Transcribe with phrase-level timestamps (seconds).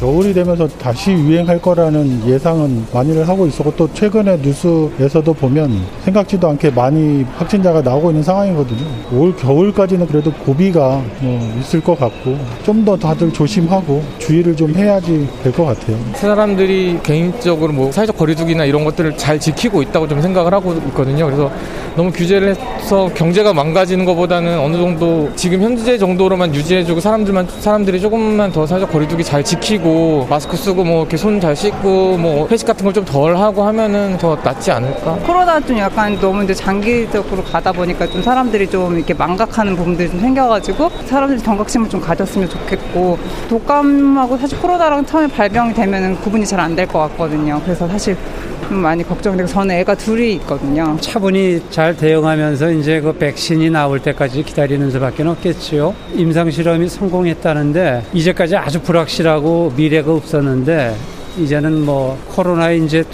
[0.00, 6.70] 겨울이 되면서 다시 유행할 거라는 예상은 많이를 하고 있었고 또 최근에 뉴스에서도 보면 생각지도 않게
[6.70, 8.80] 많이 확진자가 나오고 있는 상황이거든요.
[9.12, 15.28] 올 겨울까지는 그래도 고비가 뭐 있을 것 같고 좀 더 다들 조심하고 주의를 좀 해야지
[15.42, 15.98] 될 것 같아요.
[16.14, 21.26] 사람들이 개인적으로 뭐 사회적 거리두기나 이런 것들을 잘 지키고 있다고 좀 생각을 하고 있거든요.
[21.26, 21.50] 그래서
[21.94, 28.50] 너무 규제를 해서 경제가 망가지는 것보다는 어느 정도 지금 현재 정도로만 유지해주고 사람들만 사람들이 조금만
[28.50, 29.89] 더 사회적 거리두기 잘 지키고
[30.28, 34.18] 마스크 쓰고 뭐 이렇게 손 잘 씻고 뭐 회식 같은 걸 좀 덜 하고 하면은
[34.18, 35.14] 더 낫지 않을까?
[35.26, 40.20] 코로나 좀 약간 너무 이제 장기적으로 가다 보니까 좀 사람들이 좀 이렇게 망각하는 부분들이 좀
[40.20, 46.74] 생겨가지고 사람들이 경각심을 좀 가졌으면 좋겠고 독감하고 사실 코로나랑 처음에 발병이 되면은 구분이 잘 안
[46.76, 47.60] 될 것 같거든요.
[47.64, 48.16] 그래서 사실
[48.48, 50.96] 좀 많이 걱정되고 저는 애가 둘이 있거든요.
[51.00, 55.94] 차분히 잘 대응하면서 이제 그 백신이 나올 때까지 기다리는 수밖에 없겠지요.
[56.14, 60.94] 임상 실험이 성공했다는데 이제까지 아주 불확실하고 미래가 없었는데
[61.38, 63.04] 이제는 뭐 코로나 이제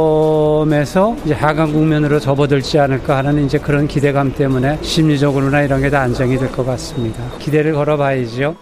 [0.00, 6.00] 정점에서 이제 하강 국면으로 접어들지 않을까 하는 이제 그런 기대감 때문에 심리적으로나 이런 게 다
[6.02, 7.22] 안정이 될 것 같습니다.
[7.40, 8.54] 기대를 걸어봐야죠.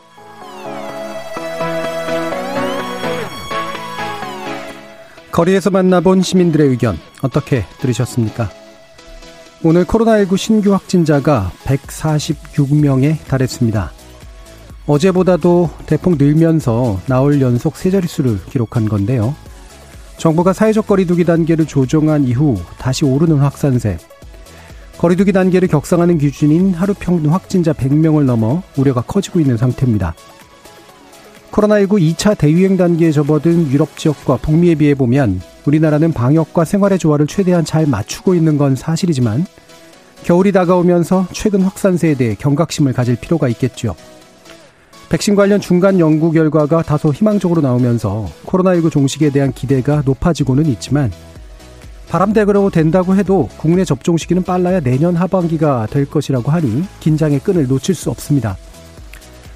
[5.39, 8.51] 거리에서 만나본 시민들의 의견 어떻게 들으셨습니까?
[9.63, 13.93] 오늘 코로나19 신규 확진자가 146명에 달했습니다.
[14.89, 19.37] 어제보다도 대폭 늘면서 나흘 연속 세 자릿수를 기록한 건데요.
[20.17, 23.97] 정부가 사회적 거리두기 단계를 조정한 이후 다시 오르는 확산세.
[24.97, 30.17] 거리두기 단계를 격상하는 기준인 하루 평균 확진자 100명을 넘어 우려가 커지고 있는 상태입니다.
[31.59, 37.65] 코로나19 2차 대유행 단계에 접어든 유럽 지역과 북미에 비해 보면 우리나라는 방역과 생활의 조화를 최대한
[37.65, 39.45] 잘 맞추고 있는 건 사실이지만
[40.23, 43.97] 겨울이 다가오면서 최근 확산세에 대해 경각심을 가질 필요가 있겠죠.
[45.09, 51.11] 백신 관련 중간 연구 결과가 다소 희망적으로 나오면서 코로나19 종식에 대한 기대가 높아지고는 있지만
[52.09, 57.95] 바람대로 된다고 해도 국내 접종 시기는 빨라야 내년 하반기가 될 것이라고 하니 긴장의 끈을 놓칠
[57.95, 58.57] 수 없습니다.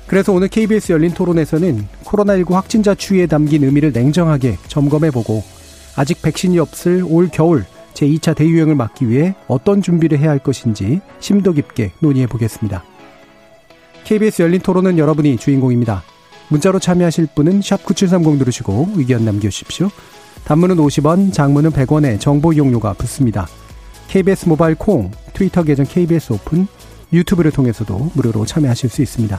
[0.06, 5.42] 그래서 오늘 KBS 열린 토론에서는 코로나19 확진자 추이에 담긴 의미를 냉정하게 점검해보고
[5.96, 7.64] 아직 백신이 없을 올 겨울
[7.94, 12.84] 제2차 대유행을 막기 위해 어떤 준비를 해야 할 것인지 심도 깊게 논의해 보겠습니다.
[14.04, 16.02] KBS 열린 토론은 여러분이 주인공입니다.
[16.48, 19.90] 문자로 참여하실 분은 9730 누르시고 의견 남겨주십시오.
[20.44, 23.46] 단문은 50원, 장문은 100원에 정보 이용료가 붙습니다.
[24.08, 26.66] KBS 모바일 콩, 트위터 계정 KBS 오픈,
[27.12, 29.38] 유튜브를 통해서도 무료로 참여하실 수 있습니다.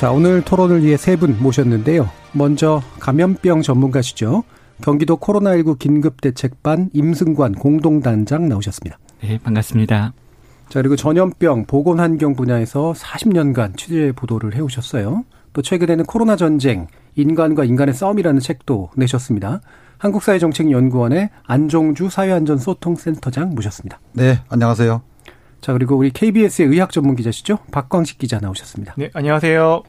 [0.00, 2.08] 자, 오늘 토론을 위해 세 분 모셨는데요.
[2.32, 4.44] 먼저 감염병 전문가시죠.
[4.80, 8.98] 경기도 코로나19 긴급대책반 임승관 공동단장 나오셨습니다.
[9.22, 10.14] 네, 반갑습니다.
[10.70, 15.24] 자, 그리고 전염병 보건환경 분야에서 40년간 취재 보도를 해오셨어요.
[15.52, 19.60] 또 최근에는 코로나 전쟁, 인간과 인간의 싸움이라는 책도 내셨습니다.
[19.98, 24.00] 한국사회정책연구원의 안종주 사회안전소통센터장 모셨습니다.
[24.14, 25.02] 네, 안녕하세요.
[25.60, 27.58] 자, 그리고 우리 KBS의 의학 전문 기자시죠?
[27.70, 28.94] 박광식 기자 나오셨습니다.
[28.96, 29.82] 네, 안녕하세요.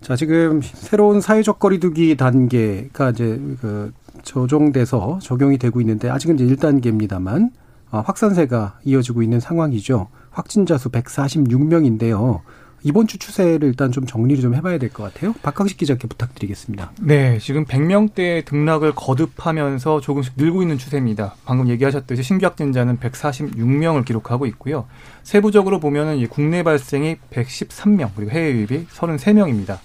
[0.00, 7.50] 자, 지금 새로운 사회적 거리두기 단계가 이제 그 조정돼서 적용이 되고 있는데 아직은 이제 1단계입니다만
[7.90, 10.08] 아, 확산세가 이어지고 있는 상황이죠.
[10.30, 12.40] 확진자 수 146명인데요.
[12.84, 15.34] 이번 주 추세를 일단 좀 정리를 좀 해봐야 될 것 같아요.
[15.42, 16.92] 박광식 기자께 부탁드리겠습니다.
[17.00, 21.34] 네, 지금 100명대 등락을 거듭하면서 조금씩 늘고 있는 추세입니다.
[21.44, 24.86] 방금 얘기하셨듯이 신규 확진자는 146명을 기록하고 있고요.
[25.24, 29.78] 세부적으로 보면은 국내 발생이 113명, 그리고 해외 유입이 33명입니다.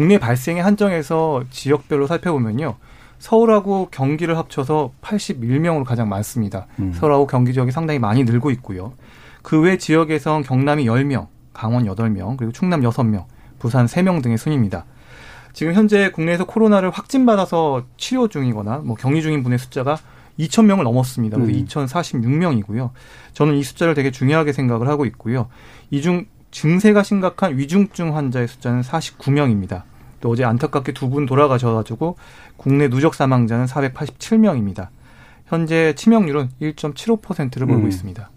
[0.00, 2.76] 국내 발생의 한정에서 지역별로 살펴보면요.
[3.18, 6.66] 서울하고 경기를 합쳐서 81명으로 가장 많습니다.
[6.78, 6.90] 음.
[6.94, 8.94] 서울하고 경기 지역이 상당히 많이 늘고 있고요.
[9.42, 13.26] 그 외 지역에선 경남이 10명, 강원 8명, 그리고 충남 6명,
[13.58, 14.86] 부산 3명 등의 순입니다.
[15.52, 19.98] 지금 현재 국내에서 코로나를 확진받아서 치료 중이거나 뭐 격리 중인 분의 숫자가
[20.38, 21.36] 2천 명을 넘었습니다.
[21.36, 21.66] 그래서 음.
[21.66, 22.92] 2,046명이고요.
[23.34, 25.48] 저는 이 숫자를 되게 중요하게 생각을 하고 있고요.
[25.90, 29.82] 이 중 증세가 심각한 위중증 환자의 숫자는 49명입니다.
[30.20, 32.16] 또 어제 안타깝게 두 분 돌아가셔가지고
[32.56, 34.88] 국내 누적 사망자는 487명입니다.
[35.46, 37.88] 현재 치명률은 1.75%를 보이고 음.
[37.88, 38.30] 있습니다.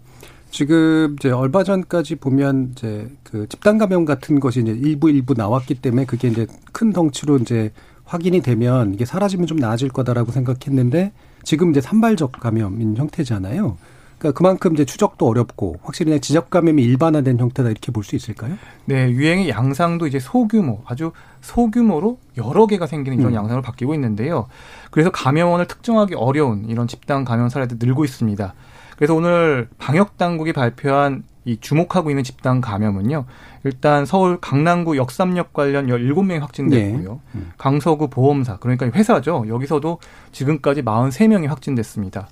[0.50, 5.76] 지금 이제 얼마 전까지 보면 이제 그 집단 감염 같은 것이 이제 일부 일부 나왔기
[5.76, 7.72] 때문에 그게 이제 큰 덩치로 이제
[8.04, 13.76] 확인이 되면 이게 사라지면 좀 나아질 거다라고 생각했는데 지금 이제 산발적 감염인 형태잖아요.
[14.24, 18.56] 그러니까 그만큼 이제 추적도 어렵고 확실히 지적 감염이 일반화된 형태다 이렇게 볼 수 있을까요?
[18.86, 21.12] 네, 유행의 양상도 이제 소규모, 아주
[21.42, 23.36] 소규모로 여러 개가 생기는 이런 음.
[23.36, 24.46] 양상으로 바뀌고 있는데요.
[24.90, 28.54] 그래서 감염원을 특정하기 어려운 이런 집단 감염 사례도 늘고 있습니다.
[28.96, 33.26] 그래서 오늘 방역 당국이 발표한 이 주목하고 있는 집단 감염은요.
[33.64, 37.12] 일단 서울 강남구 역삼역 관련 17명이 확진됐고요.
[37.12, 37.20] 네.
[37.34, 37.52] 음.
[37.58, 39.44] 강서구 보험사, 그러니까 회사죠.
[39.48, 39.98] 여기서도
[40.32, 42.28] 지금까지 43명이 확진됐습니다.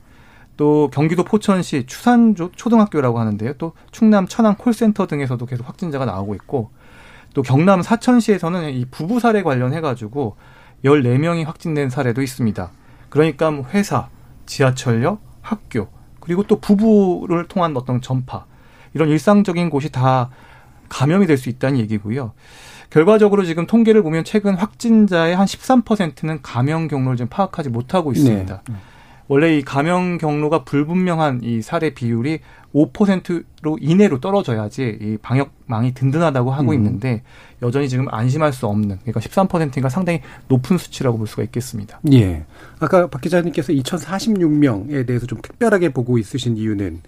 [0.56, 3.54] 또 경기도 포천시 추산 초등학교라고 하는데요.
[3.54, 6.70] 또 충남 천안 콜센터 등에서도 계속 확진자가 나오고 있고
[7.34, 10.36] 또 경남 사천시에서는 이 부부 사례 관련해 가지고
[10.84, 12.70] 14명이 확진된 사례도 있습니다.
[13.08, 14.08] 그러니까 뭐 회사,
[14.46, 15.88] 지하철역, 학교,
[16.20, 18.44] 그리고 또 부부를 통한 어떤 전파
[18.94, 20.30] 이런 일상적인 곳이 다
[20.88, 22.32] 감염이 될 수 있다는 얘기고요.
[22.90, 28.62] 결과적으로 지금 통계를 보면 최근 확진자의 한 13%는 감염 경로를 지금 파악하지 못하고 있습니다.
[28.68, 28.74] 네.
[29.28, 32.40] 원래 이 감염 경로가 불분명한 이 사례 비율이
[32.74, 36.74] 5%로 이내로 떨어져야지 이 방역망이 든든하다고 하고 음.
[36.74, 37.22] 있는데
[37.60, 42.00] 여전히 지금 안심할 수 없는 그러니까 13%가 상당히 높은 수치라고 볼 수가 있겠습니다.
[42.12, 42.44] 예.
[42.80, 47.02] 아까 박 기자님께서 2046명에 대해서 좀 특별하게 보고 있으신 이유는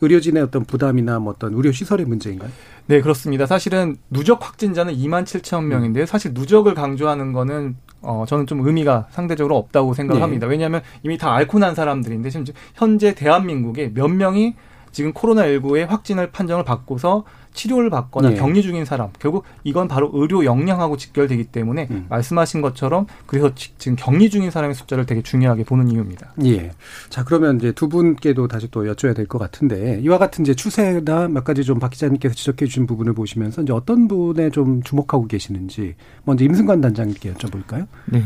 [0.00, 2.50] 의료진의 어떤 부담이나 뭐 어떤 의료 시설의 문제인가요?
[2.86, 3.46] 네, 그렇습니다.
[3.46, 6.06] 사실은 누적 확진자는 2만 7천 명인데요.
[6.06, 10.22] 사실 누적을 강조하는 거는 어 저는 좀 의미가 상대적으로 없다고 생각을 네.
[10.22, 10.46] 합니다.
[10.46, 14.54] 왜냐하면 이미 다 앓고 난 사람들인데 지금 현재 대한민국에 몇 명이
[14.92, 18.34] 지금 코로나19의 확진을 판정을 받고서 치료를 받거나 네.
[18.36, 22.06] 격리 중인 사람 결국 이건 바로 의료 역량하고 직결되기 때문에 음.
[22.08, 26.34] 말씀하신 것처럼 그래서 지- 지금 격리 중인 사람의 숫자를 되게 중요하게 보는 이유입니다.
[26.44, 26.70] 예.
[27.08, 31.26] 자, 그러면 이제 두 분께도 다시 또 여쭤야 될 것 같은데, 이와 같은 이제 추세나
[31.28, 35.94] 몇 가지 좀 박 기자님께서 지적해 주신 부분을 보시면서 이제 어떤 부분에 좀 주목하고 계시는지,
[36.24, 37.86] 먼저 임승관 단장님께 여쭤볼까요?
[38.06, 38.22] 네.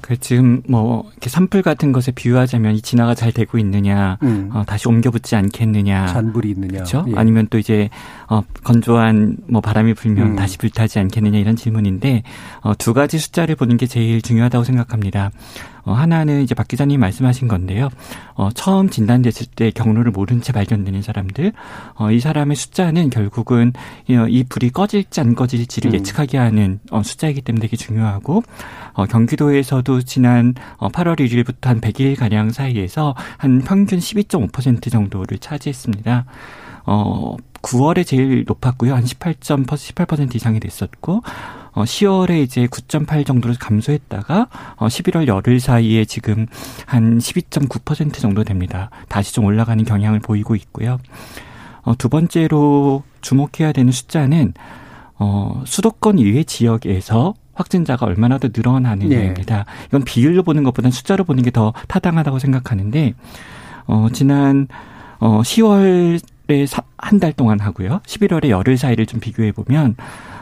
[0.00, 4.50] 그 지금 뭐 이렇게 산불 같은 것에 비유하자면 이 진화가 잘 되고 있느냐, 음.
[4.52, 6.72] 어, 다시 옮겨붙지 않겠느냐, 잔불이 있느냐.
[6.72, 7.04] 그렇죠?
[7.08, 7.12] 예.
[7.16, 7.88] 아니면 또 이제
[8.28, 10.36] 어, 건조한 뭐 바람이 불면 음.
[10.36, 12.22] 다시 불타지 않겠느냐 이런 질문인데
[12.60, 15.30] 어, 두 가지 숫자를 보는 게 제일 중요하다고 생각합니다.
[15.86, 17.88] 어, 하나는 이제 박 기자님 말씀하신 건데요.
[18.34, 21.52] 어, 처음 진단됐을 때 경로를 모른 채 발견되는 사람들,
[21.94, 23.72] 어, 이 사람의 숫자는 결국은
[24.08, 25.94] 이, 어, 이 불이 꺼질지 안 꺼질지를 음.
[25.94, 28.42] 예측하게 하는 어, 숫자이기 때문에 되게 중요하고
[28.94, 36.24] 어, 경기도에서도 지난 어, 8월 1일부터 한 100일 가량 사이에서 한 평균 12.5% 정도를 차지했습니다.
[36.86, 38.94] 어, 9월에 제일 높았고요.
[38.94, 41.22] 한 18., 18% 이상이 됐었고,
[41.76, 46.46] 어, 10월에 이제 9.8 정도로 감소했다가, 어, 11월 열흘 사이에 지금
[46.86, 48.88] 한 12.9% 정도 됩니다.
[49.08, 50.98] 다시 좀 올라가는 경향을 보이고 있고요.
[51.82, 54.54] 어, 두 번째로 주목해야 되는 숫자는,
[55.18, 59.66] 어, 수도권 이외 지역에서 확진자가 얼마나 더 늘어나느냐입니다.
[59.88, 63.12] 이건 비율로 보는 것보다는 숫자로 보는 게 더 타당하다고 생각하는데,
[63.86, 64.66] 어, 지난,
[65.18, 68.00] 어, 10월에 한 달 동안 하고요.
[68.06, 69.96] 11월에 열흘 사이를 좀 비교해 보면,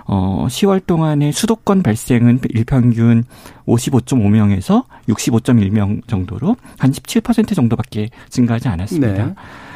[0.06, 3.24] 어, 10월 동안의 수도권 발생은 일평균
[3.66, 9.26] 55.5명에서 65.1명 정도로 한 17% 정도밖에 증가하지 않았습니다.
[9.26, 9.34] 네.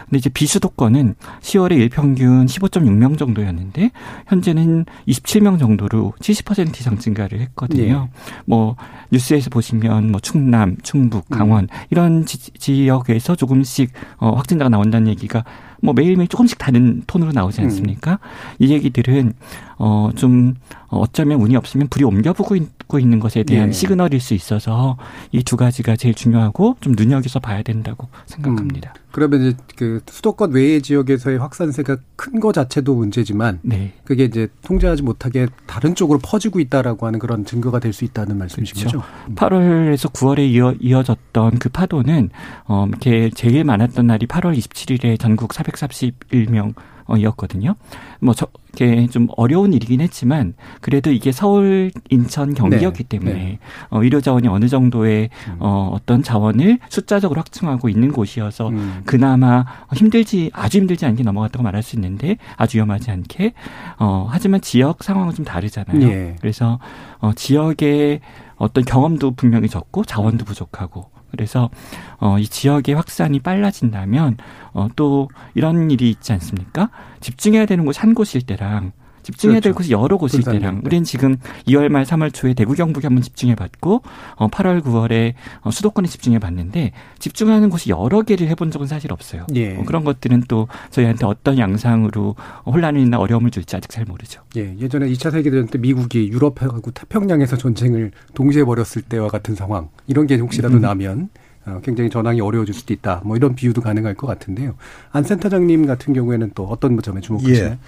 [0.08, 3.90] 근데 이제 비수도권은 10월에 일평균 15.6명 정도였는데
[4.26, 8.08] 현재는 27명 정도로 70% 이상 증가를 했거든요.
[8.46, 8.76] 뭐
[9.10, 15.44] 뉴스에서 보시면 뭐 충남, 충북, 강원 이런 지, 지역에서 조금씩 어, 확진자가 나온다는 얘기가
[15.80, 18.18] 뭐 매일매일 조금씩 다른 톤으로 나오지 않습니까?
[18.58, 19.34] 이 얘기들은
[19.78, 20.54] 어, 좀
[20.88, 23.72] 어쩌면 운이 없으면 불이 옮겨보고 있고 있는 것에 대한 예.
[23.72, 24.96] 시그널일 수 있어서
[25.32, 28.92] 이 두 가지가 제일 중요하고 좀 눈여겨서 봐야 된다고 생각합니다.
[29.10, 33.94] 그러면 이제 그 수도권 외의 지역에서의 확산세가 큰 거 자체도 문제지만, 네.
[34.04, 38.76] 그게 이제 통제하지 못하게 다른 쪽으로 퍼지고 있다라고 하는 그런 증거가 될 수 있다는 말씀이신
[38.78, 38.98] 그렇죠.
[39.00, 39.08] 거죠?
[39.28, 39.34] 음.
[39.34, 42.30] 8월에서 9월에 이어, 이어졌던 그 파도는
[42.66, 46.82] 어 이렇게 제일 많았던 날이 8월 27일에 전국 441명 어,
[47.16, 47.74] 이었거든요.
[48.20, 53.58] 뭐, 저, 이게 좀 어려운 일이긴 했지만, 그래도 이게 서울, 인천, 경기였기 네, 때문에, 네.
[53.90, 55.56] 어, 의료 자원이 어느 정도의, 음.
[55.58, 59.02] 어, 어떤 자원을 숫자적으로 확충하고 있는 곳이어서, 음.
[59.04, 63.54] 그나마 힘들지, 아주 힘들지 않게 넘어갔다고 말할 수 있는데, 아주 위험하지 않게,
[63.98, 66.02] 어, 하지만 지역 상황은 좀 다르잖아요.
[66.08, 66.36] 예.
[66.40, 66.78] 그래서,
[67.20, 68.20] 어, 지역의
[68.56, 71.70] 어떤 경험도 분명히 적고, 자원도 부족하고, 그래서
[72.18, 74.36] 어, 이 지역의 확산이 빨라진다면
[74.72, 76.90] 어, 또 이런 일이 있지 않습니까?
[77.20, 78.92] 집중해야 되는 곳이 한 곳일 때랑
[79.28, 79.76] 집중해야 될 그렇죠.
[79.76, 80.86] 곳이 여러 곳일 때랑 때.
[80.86, 84.02] 우리는 지금 2월 말 3월 초에 대구 경북에 한번 집중해 봤고
[84.36, 89.46] 어 8월 9월에 어 수도권에 집중해 봤는데 집중하는 곳이 여러 개를 해본 적은 사실 없어요.
[89.54, 89.76] 예.
[89.76, 94.40] 어 그런 것들은 또 저희한테 어떤 양상으로 혼란이나 어려움을 줄지 아직 잘 모르죠.
[94.56, 99.88] 예, 예전에 2차 세계 대전 때 미국이 유럽하고 태평양에서 전쟁을 동시에 벌였을 때와 같은 상황
[100.06, 100.80] 이런 게 혹시라도 음.
[100.80, 101.28] 나면
[101.66, 103.20] 어, 굉장히 전황이 어려워질 수도 있다.
[103.24, 104.74] 뭐 이런 비유도 가능할 것 같은데요.
[105.12, 107.72] 안 센터장님 같은 경우에는 또 어떤 점에 주목하시나요?
[107.72, 107.78] 예.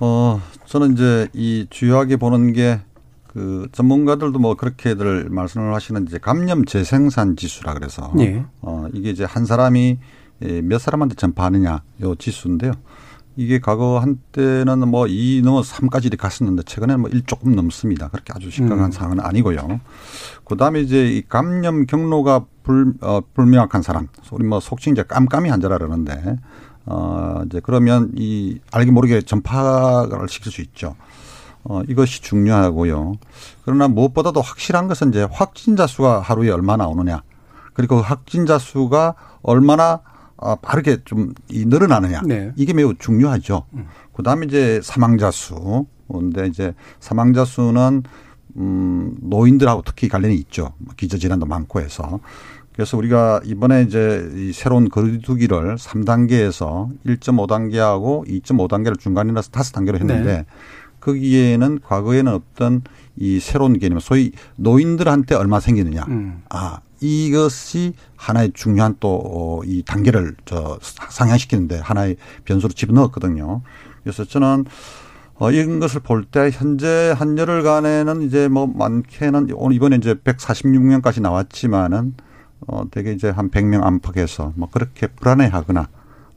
[0.00, 2.80] 어, 저는 이제 이 주요하게 보는 게
[3.38, 8.44] 그 전문가들도 뭐 그렇게들 말씀을 하시는 이제 감염 재생산 지수라 그래서 예.
[8.62, 9.98] 어, 이게 이제 한 사람이
[10.42, 12.72] 예, 몇 사람한테 전파하느냐 요 지수인데요.
[13.36, 18.08] 이게 과거 한때는 뭐2 넘어 3까지 이렇게 갔었는데 최근에는 뭐1 조금 넘습니다.
[18.08, 18.90] 그렇게 아주 심각한 음.
[18.90, 19.80] 상황은 아니고요.
[20.44, 25.50] 그 다음에 이제 이 감염 경로가 불, 어, 불명확한 사람, 우리 뭐 속칭 이제 깜깜이
[25.50, 26.38] 환자라 그러는데,
[26.90, 30.96] 어, 이제 그러면 이 알게 모르게 전파를 시킬 수 있죠.
[31.64, 33.14] 어, 이것이 중요하고요.
[33.64, 37.22] 그러나 무엇보다도 확실한 것은 이제 확진자 수가 하루에 얼마 나 오느냐.
[37.74, 40.00] 그리고 그 확진자 수가 얼마나
[40.36, 42.22] 어, 빠르게 좀이 늘어나느냐.
[42.24, 42.52] 네.
[42.56, 43.64] 이게 매우 중요하죠.
[44.14, 45.86] 그 다음에 이제 사망자 수.
[46.10, 48.02] 근데 이제 사망자 수는
[48.56, 50.72] 음, 노인들하고 특히 관련이 있죠.
[50.78, 52.20] 뭐 기저질환도 많고 해서.
[52.78, 60.46] 그래서 우리가 이번에 이제 이 새로운 거리두기를 3단계에서 1.5단계하고 2.5단계를 중간에 넣어서 5단계로 했는데 네.
[61.00, 62.82] 거기에는 과거에는 없던
[63.16, 66.04] 이 새로운 개념, 소위 노인들한테 얼마 생기느냐.
[66.06, 66.42] 음.
[66.50, 73.62] 아, 이것이 하나의 중요한 또 이 단계를 저 상향시키는데 하나의 변수로 집어넣었거든요.
[74.04, 74.66] 그래서 저는
[75.34, 81.20] 어, 이런 것을 볼 때 현재 한 열흘간에는 이제 뭐 많게는 오늘 이번에 이제 146명까지
[81.22, 82.14] 나왔지만은
[82.66, 85.88] 어, 되게 이제 한 100명 안팎에서 뭐 그렇게 불안해하거나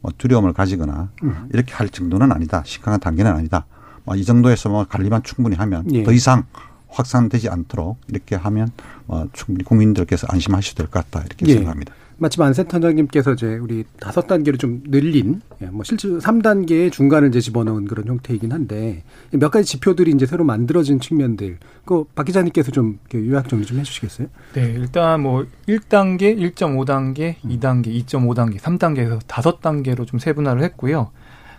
[0.01, 1.49] 뭐 두려움을 가지거나 음.
[1.53, 2.63] 이렇게 할 정도는 아니다.
[2.65, 3.65] 심각한 단계는 아니다.
[4.03, 6.03] 뭐 이 정도에서 뭐 관리만 충분히 하면 예.
[6.03, 6.43] 더 이상
[6.89, 8.71] 확산되지 않도록 이렇게 하면
[9.07, 11.53] 어, 충분히 국민들께서 안심하셔도 될 것 같다 이렇게 예.
[11.53, 11.93] 생각합니다.
[12.21, 17.41] 마침 안 센터장님께서 이제 우리 다섯 단계를 좀 늘린, 예, 뭐 실제 3단계의 중간을 이제
[17.41, 23.49] 집어넣은 그런 형태이긴 한데 몇 가지 지표들이 이제 새로 만들어진 측면들, 그박 기자님께서 좀 요약
[23.49, 24.27] 정리 좀 해주시겠어요?
[24.53, 31.09] 네, 일단 뭐 1단계, 1.5단계, 2단계, 2.5단계, 3단계에서 다섯 단계로 좀 세분화를 했고요.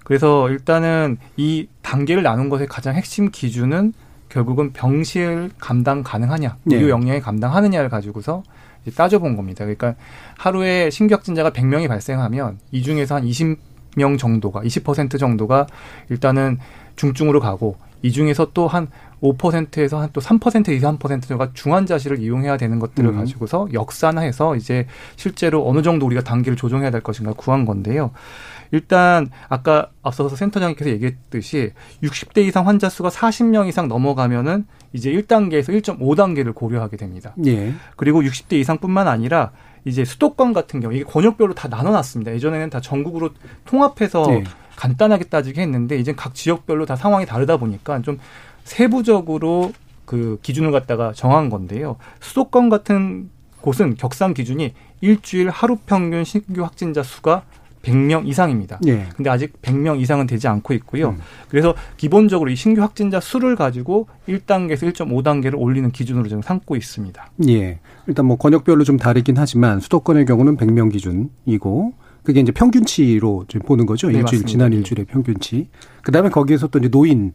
[0.04, 3.94] 그래서 일단은 이 단계를 나눈 것의 가장 핵심 기준은
[4.28, 6.76] 결국은 병실 감당 가능하냐, 네.
[6.76, 8.44] 의료 역량에 감당하느냐를 가지고서
[8.90, 9.64] 따져본 겁니다.
[9.64, 9.94] 그러니까
[10.36, 15.66] 하루에 신규 확진자가 100명이 발생하면 이 중에서 한 20명 정도가 20% 정도가
[16.10, 16.58] 일단은
[16.96, 18.88] 중증으로 가고 이 중에서 또 한
[19.22, 23.16] 5%에서 한 또 3% 이상 3%가 중환자실을 이용해야 되는 것들을 음.
[23.16, 28.10] 가지고서 역산해서 이제 실제로 어느 정도 우리가 단계를 조정해야 될 것인가 구한 건데요.
[28.72, 36.54] 일단 아까 앞서서 센터장님께서 얘기했듯이 60대 이상 환자 수가 40명 이상 넘어가면은 이제 1단계에서 1.5단계를
[36.54, 37.34] 고려하게 됩니다.
[37.46, 37.74] 예.
[37.96, 39.52] 그리고 60대 이상뿐만 아니라
[39.84, 42.32] 이제 수도권 같은 경우 이게 권역별로 다 나눠놨습니다.
[42.34, 43.30] 예전에는 다 전국으로
[43.64, 44.44] 통합해서 예.
[44.82, 48.18] 간단하게 따지게 했는데 이제 각 지역별로 다 상황이 다르다 보니까 좀
[48.64, 49.72] 세부적으로
[50.04, 51.96] 그 기준을 갖다가 정한 건데요.
[52.18, 57.44] 수도권 같은 곳은 격상 기준이 일주일 하루 평균 신규 확진자 수가
[57.82, 58.80] 100명 이상입니다.
[58.86, 59.06] 예.
[59.14, 61.10] 근데 아직 100명 이상은 되지 않고 있고요.
[61.10, 61.18] 음.
[61.48, 67.30] 그래서 기본적으로 이 신규 확진자 수를 가지고 1단계에서 1.5단계를 올리는 기준으로 지금 삼고 있습니다.
[67.48, 67.78] 예.
[68.08, 73.86] 일단 뭐 권역별로 좀 다르긴 하지만 수도권의 경우는 100명 기준이고 그게 이제 평균치로 지금 보는
[73.86, 74.08] 거죠.
[74.08, 74.48] 네, 일주일 맞습니다.
[74.48, 74.76] 지난 예.
[74.78, 75.68] 일주일의 평균치.
[76.02, 77.32] 그다음에 거기에서 또 이제 노인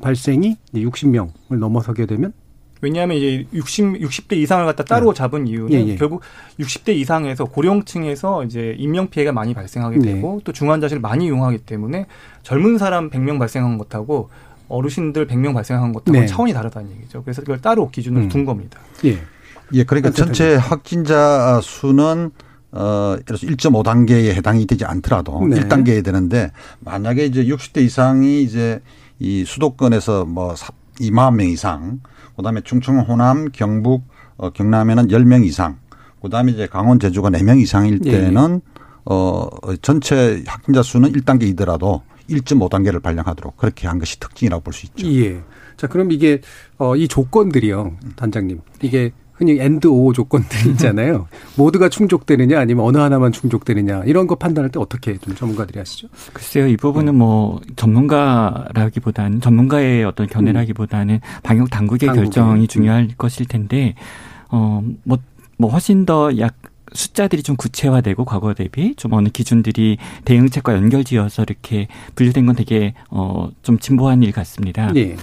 [0.00, 2.32] 발생이 이제 60명을 넘어서게 되면
[2.80, 5.96] 왜냐하면 이제 60, 60대 이상을 갖다 따로 잡은 이유는 예, 예.
[5.96, 6.22] 결국
[6.60, 10.14] 60대 이상에서 고령층에서 이제 인명 피해가 많이 발생하게 네.
[10.14, 12.06] 되고 또 중환자실 많이 이용하기 때문에
[12.44, 14.30] 젊은 사람 100명 발생한 것하고
[14.68, 16.26] 어르신들 100명 발생한 것하고 네.
[16.26, 17.22] 차원이 다르다는 얘기죠.
[17.24, 18.28] 그래서 그걸 따로 기준을 음.
[18.28, 18.78] 둔 겁니다.
[19.04, 19.18] 예.
[19.72, 20.10] 예, 그러니까.
[20.10, 22.30] 전체 확진자 수는
[22.72, 25.60] 어, 예를 들어서 1.5단계에 해당이 되지 않더라도 네.
[25.60, 28.80] 1단계에 되는데 만약에 이제 60대 이상이 이제
[29.18, 30.54] 이 수도권에서 뭐
[31.00, 32.00] 2만 명 이상,
[32.36, 34.04] 그 다음에 충청, 호남, 경북,
[34.36, 35.78] 어, 경남에는 10명 이상,
[36.22, 38.60] 그 다음에 이제 강원, 제주가 4명 이상일 예, 때는
[39.04, 39.48] 어,
[39.80, 45.06] 전체 확진자 수는 1단계이더라도 1.5단계를 발령하도록 그렇게 한 것이 특징이라고 볼 수 있죠.
[45.06, 45.42] 예.
[45.76, 46.40] 자, 그럼 이게
[46.76, 48.60] 어, 이 조건들이요, 단장님.
[48.82, 51.28] 이게 흔히 and or 조건들 있잖아요.
[51.56, 56.08] 모두가 충족되느냐 아니면 어느 하나만 충족되느냐 이런 거 판단할 때 어떻게 좀 전문가들이 하시죠?
[56.32, 57.18] 글쎄요, 이 부분은 음.
[57.18, 62.08] 뭐 전문가라기보다는 전문가의 어떤 견해라기보다는 방역 당국의.
[62.08, 62.66] 결정이 음.
[62.66, 63.94] 중요할 것일 텐데
[64.48, 66.54] 어뭐뭐 훨씬 더약
[66.92, 73.78] 숫자들이 좀 구체화되고 과거 대비 좀 어느 기준들이 대응책과 연결지어서 이렇게 분류된 건 되게 어좀
[73.78, 74.90] 진보한 일 같습니다.
[74.96, 75.16] 예.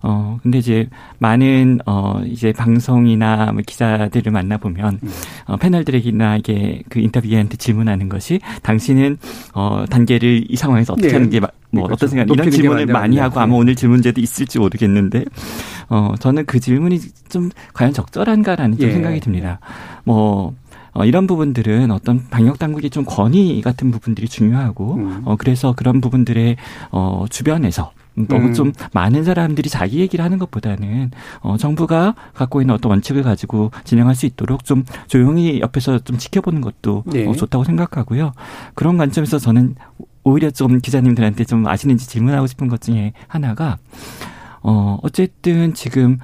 [0.00, 0.88] 어, 근데 이제
[1.18, 5.10] 많은, 어, 이제 방송이나 뭐 기자들을 만나보면, 음.
[5.46, 6.38] 어, 패널들에게나
[6.88, 9.18] 그 인터뷰한테 질문하는 것이, 당신은,
[9.54, 11.14] 어, 단계를 이 상황에서 어떻게 네.
[11.14, 11.50] 하는 게, 뭐,
[11.84, 11.92] 그렇죠.
[11.94, 15.24] 어떤 생각, 이런 질문을 많이 하고 아마 오늘 질문제도 있을지 모르겠는데,
[15.88, 18.92] 어, 저는 그 질문이 좀 과연 적절한가라는 좀 예.
[18.92, 19.58] 생각이 듭니다.
[20.04, 20.54] 뭐,
[20.92, 25.22] 어, 이런 부분들은 어떤 방역 당국의 좀 권위 같은 부분들이 중요하고, 음.
[25.24, 26.56] 어, 그래서 그런 부분들의,
[26.92, 27.90] 어, 주변에서
[28.26, 28.54] 너무 음.
[28.54, 31.10] 좀 많은 사람들이 자기 얘기를 하는 것보다는
[31.40, 36.60] 어, 정부가 갖고 있는 어떤 원칙을 가지고 진행할 수 있도록 좀 조용히 옆에서 좀 지켜보는
[36.60, 37.26] 것도 네.
[37.26, 38.32] 어, 좋다고 생각하고요.
[38.74, 39.76] 그런 관점에서 저는
[40.24, 43.78] 오히려 좀 기자님들한테 좀 아시는지 질문하고 싶은 것 중에 하나가
[44.62, 46.18] 어, 어쨌든 지금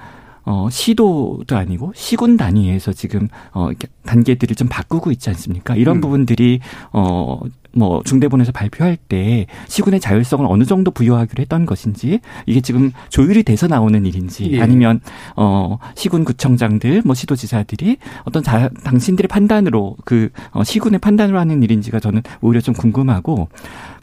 [0.45, 3.69] 어, 시도도 아니고 시군 단위에서 지금 어,
[4.05, 5.75] 단계들을 좀 바꾸고 있지 않습니까?
[5.75, 6.01] 이런 음.
[6.01, 6.59] 부분들이
[6.91, 7.39] 어,
[7.75, 13.67] 뭐 중대본에서 발표할 때 시군의 자율성을 어느 정도 부여하기로 했던 것인지 이게 지금 조율이 돼서
[13.67, 14.61] 나오는 일인지 예.
[14.61, 15.01] 아니면
[15.35, 21.99] 어 시군 구청장들 뭐 시도지사들이 어떤 자, 당신들의 판단으로 그 어, 시군의 판단으로 하는 일인지가
[21.99, 23.49] 저는 오히려 좀 궁금하고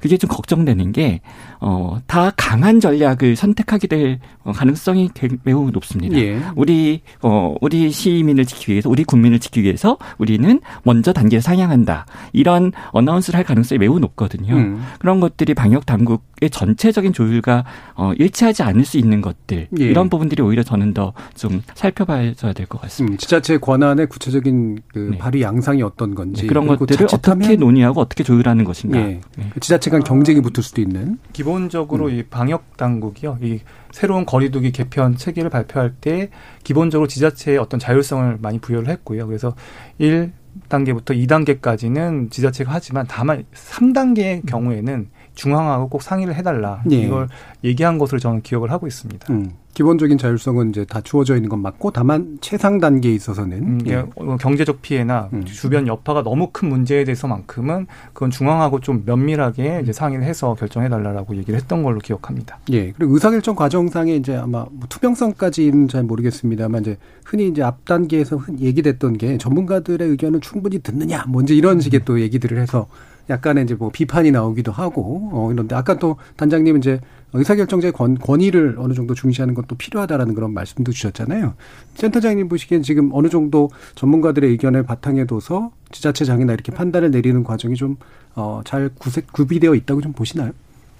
[0.03, 1.21] 그게 좀 걱정되는 게,
[1.61, 5.11] 어, 다 강한 전략을 선택하게 될 가능성이
[5.45, 6.19] 매우 높습니다.
[6.19, 6.41] 예.
[6.57, 12.07] 우리, 어, 우리 시민을 지키기 위해서, 우리 국민을 지키기 위해서 우리는 먼저 단계를 상향한다.
[12.33, 14.57] 이런 어나운스를 할 가능성이 매우 높거든요.
[14.57, 14.83] 음.
[14.99, 19.69] 그런 것들이 방역 당국의 전체적인 조율과 어, 일치하지 않을 수 있는 것들.
[19.79, 19.85] 예.
[19.85, 23.15] 이런 부분들이 오히려 저는 더 좀 살펴봐야 될 것 같습니다.
[23.15, 25.19] 음, 지자체 권한의 구체적인 그 네.
[25.19, 26.43] 발휘 양상이 어떤 건지.
[26.43, 28.99] 네, 그런 것들을 어떻게 논의하고 어떻게 조율하는 것인가.
[28.99, 29.21] 예.
[29.37, 29.51] 네.
[29.61, 31.19] 지자체 간 경쟁이 붙을 수도 있는.
[31.33, 32.11] 기본적으로 음.
[32.11, 33.39] 이 방역 당국이요.
[33.43, 33.61] 이
[33.93, 36.31] 새로운 거리두기 개편 체계를 발표할 때
[36.65, 39.27] 기본적으로 지자체의 어떤 자율성을 많이 부여를 했고요.
[39.27, 39.55] 그래서
[39.99, 40.33] 1
[40.69, 46.83] 단계부터 2단계까지는 지자체가 하지만 다만 3단계의 경우에는 중앙하고 꼭 상의를 해달라.
[46.85, 46.97] 네.
[46.97, 47.29] 이걸
[47.65, 49.33] 얘기한 것으로 저는 기억을 하고 있습니다.
[49.33, 49.53] 음.
[49.75, 54.05] 기본적인 자율성은 이제 다 주어져 있는 건 맞고 다만 최상 단계에 있어서는 음, 예.
[54.17, 55.45] 어, 경제적 피해나 음.
[55.47, 61.37] 주변 여파가 너무 큰 문제에 대해서만큼은 그건 중앙하고 좀 면밀하게 이제 상의를 해서 결정해 달라라고
[61.37, 62.59] 얘기를 했던 걸로 기억합니다.
[62.71, 62.93] 예.
[62.93, 69.17] 그리고 의사결정 과정상에 이제 아마 뭐 투명성까지는 잘 모르겠습니다만 이제 흔히 이제 앞 단계에서 얘기됐던
[69.17, 72.89] 게 전문가들의 의견을 충분히 듣느냐, 뭔지 이런 식의 또 얘기들을 해서
[73.31, 77.01] 약간의 이제 뭐 비판이 나오기도 하고 어 이런데 아까 또 단장님 이제
[77.35, 81.55] 의사결정자의 권, 권위를 어느 정도 중시하는 것도 필요하다라는 그런 말씀도 주셨잖아요.
[81.95, 87.97] 센터장님 보시기엔 지금 어느 정도 전문가들의 의견을 바탕에 둬서 지자체장이나 이렇게 판단을 내리는 과정이 좀,
[88.35, 90.53] 어, 잘 구색, 구비되어 있다고 좀 보시나요?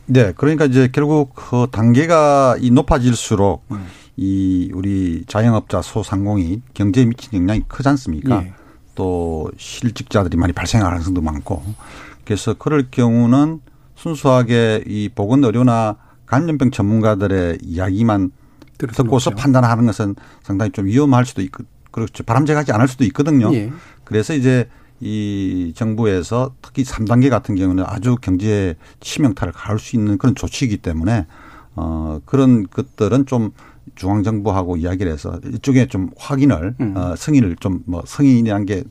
[0.07, 0.33] 네.
[0.37, 3.87] 그러니까 이제 결국 그 단계가 이 높아질수록 음.
[4.17, 8.43] 이 우리 자영업자 소상공인 경제에 미치는 영향이 크지 않습니까?
[8.43, 8.53] 예.
[8.95, 11.63] 또 실직자들이 많이 발생할 가능성도 많고
[12.33, 13.61] 그래서 그럴 경우는
[13.95, 18.31] 순수하게 이 보건의료나 감염병 전문가들의 이야기만
[18.79, 22.25] 듣고서 판단하는 것은 상당히 좀 위험할 수도 있고 그렇죠.
[22.25, 23.53] 바람직하지 않을 수도 있거든요.
[23.53, 23.71] 예.
[24.05, 24.67] 그래서 이제
[24.99, 31.27] 이 정부에서 특히 3단계 같은 경우는 아주 경제 치명타를 가할 수 있는 그런 조치이기 때문에
[31.77, 33.51] 어 그런 것들은 좀
[33.95, 36.97] 중앙 정부하고 이야기를 해서 이쪽에 좀 확인을 음.
[36.97, 38.85] 어 승인을 좀 뭐 승인이란 게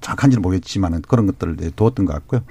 [0.00, 2.42] 정확한지는 모르겠지만은 그런 것들을 두었던 것 같고요.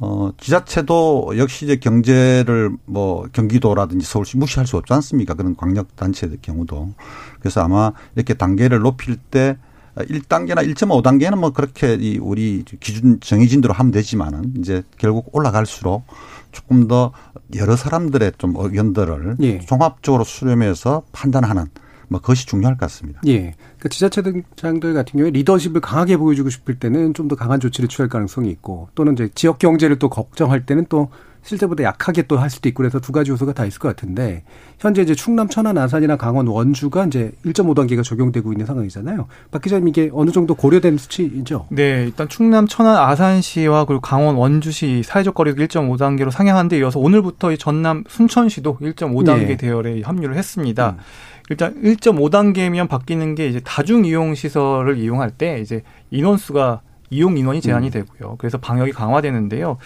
[0.00, 5.34] 어, 지자체도 역시 이제 경제를 뭐 경기도라든지 서울시 무시할 수 없지 않습니까?
[5.34, 6.94] 그런 광역단체의 경우도.
[7.38, 9.56] 그래서 아마 이렇게 단계를 높일 때
[9.96, 16.04] 1단계나 1.5단계는 뭐 그렇게 이 우리 기준 정해진 대로 하면 되지만은 이제 결국 올라갈수록
[16.50, 17.12] 조금 더
[17.54, 19.60] 여러 사람들의 좀 의견들을 예.
[19.60, 21.66] 종합적으로 수렴해서 판단하는
[22.08, 23.20] 뭐 그것이 중요할 것 같습니다.
[23.26, 23.54] 예.
[23.78, 28.50] 그 지자체장들 같은 경우에 리더십을 강하게 보여주고 싶을 때는 좀 더 강한 조치를 취할 가능성이
[28.50, 31.08] 있고 또는 이제 지역 경제를 또 걱정할 때는 또
[31.44, 34.42] 실제보다 약하게 또 할 수도 있고 그래서 두 가지 요소가 다 있을 것 같은데
[34.78, 39.26] 현재 이제 충남 천안 아산이나 강원 원주가 이제 1.5단계가 적용되고 있는 상황이잖아요.
[39.50, 41.66] 박 기자님 이게 어느 정도 고려된 수치이죠?
[41.70, 47.52] 네, 일단 충남 천안 아산시와 그리고 강원 원주시 사회적 거리도 1.5단계로 상향한 데 이어서 오늘부터
[47.52, 49.56] 이 전남 순천시도 1.5단계 네.
[49.56, 50.96] 대열에 합류를 했습니다.
[50.98, 51.02] 음.
[51.50, 56.80] 일단 1.5단계면 바뀌는 게 이제 다중 이용 시설을 이용할 때 이제 인원수가
[57.10, 57.90] 이용 인원이 제한이 음.
[57.90, 58.36] 되고요.
[58.38, 59.78] 그래서 방역이 강화되는데요.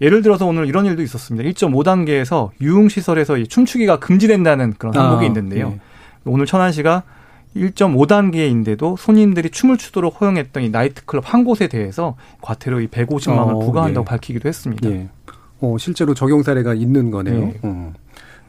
[0.00, 1.48] 예를 들어서 오늘 이런 일도 있었습니다.
[1.50, 5.70] 1.5단계에서 유흥시설에서 춤추기가 금지된다는 그런 항목이 아, 있는데요.
[5.70, 5.80] 네.
[6.24, 7.02] 오늘 천안시가
[7.56, 13.58] 1.5단계인데도 손님들이 춤을 추도록 허용했던 이 나이트클럽 한 곳에 대해서 과태료 이 150만 원을 어,
[13.58, 14.08] 부과한다고 네.
[14.08, 14.88] 밝히기도 했습니다.
[14.88, 15.08] 네.
[15.60, 17.40] 어, 실제로 적용 사례가 있는 거네요.
[17.40, 17.58] 네.
[17.62, 17.92] 어.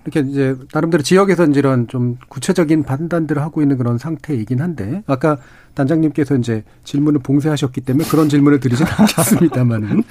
[0.06, 5.38] 이렇게 이제 나름대로 지역에서 이런 좀 구체적인 판단들을 하고 있는 그런 상태이긴 한데 아까
[5.76, 10.04] 단장님께서 이제 질문을 봉쇄하셨기 때문에 그런 질문을 드리진 않겠습니다만은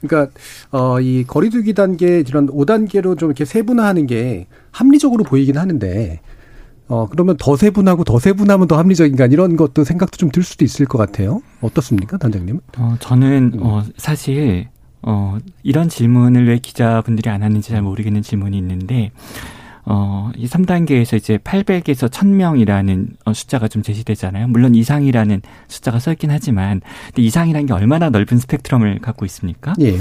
[0.00, 0.32] 그러니까
[0.70, 6.20] 어이 거리두기 단계 이런 5단계로 좀 이렇게 세분화하는 게 합리적으로 보이긴 하는데
[6.88, 10.86] 어 그러면 더 세분하고 더 세분하면 더 합리적인가 이런 것도 생각도 좀 들 수도 있을
[10.86, 11.40] 것 같아요.
[11.60, 12.60] 어떻습니까, 단장님?
[12.78, 14.68] 어 저는 어 사실
[15.06, 19.12] 어, 이런 질문을 왜 기자분들이 안 하는지 잘 모르겠는 질문이 있는데,
[19.84, 24.48] 어, 이 3단계에서 이제 800에서 1000명이라는 어, 숫자가 좀 제시되잖아요.
[24.48, 29.74] 물론 이상이라는 숫자가 써있긴 하지만, 근데 이상이라는 게 얼마나 넓은 스펙트럼을 갖고 있습니까?
[29.80, 29.96] 예.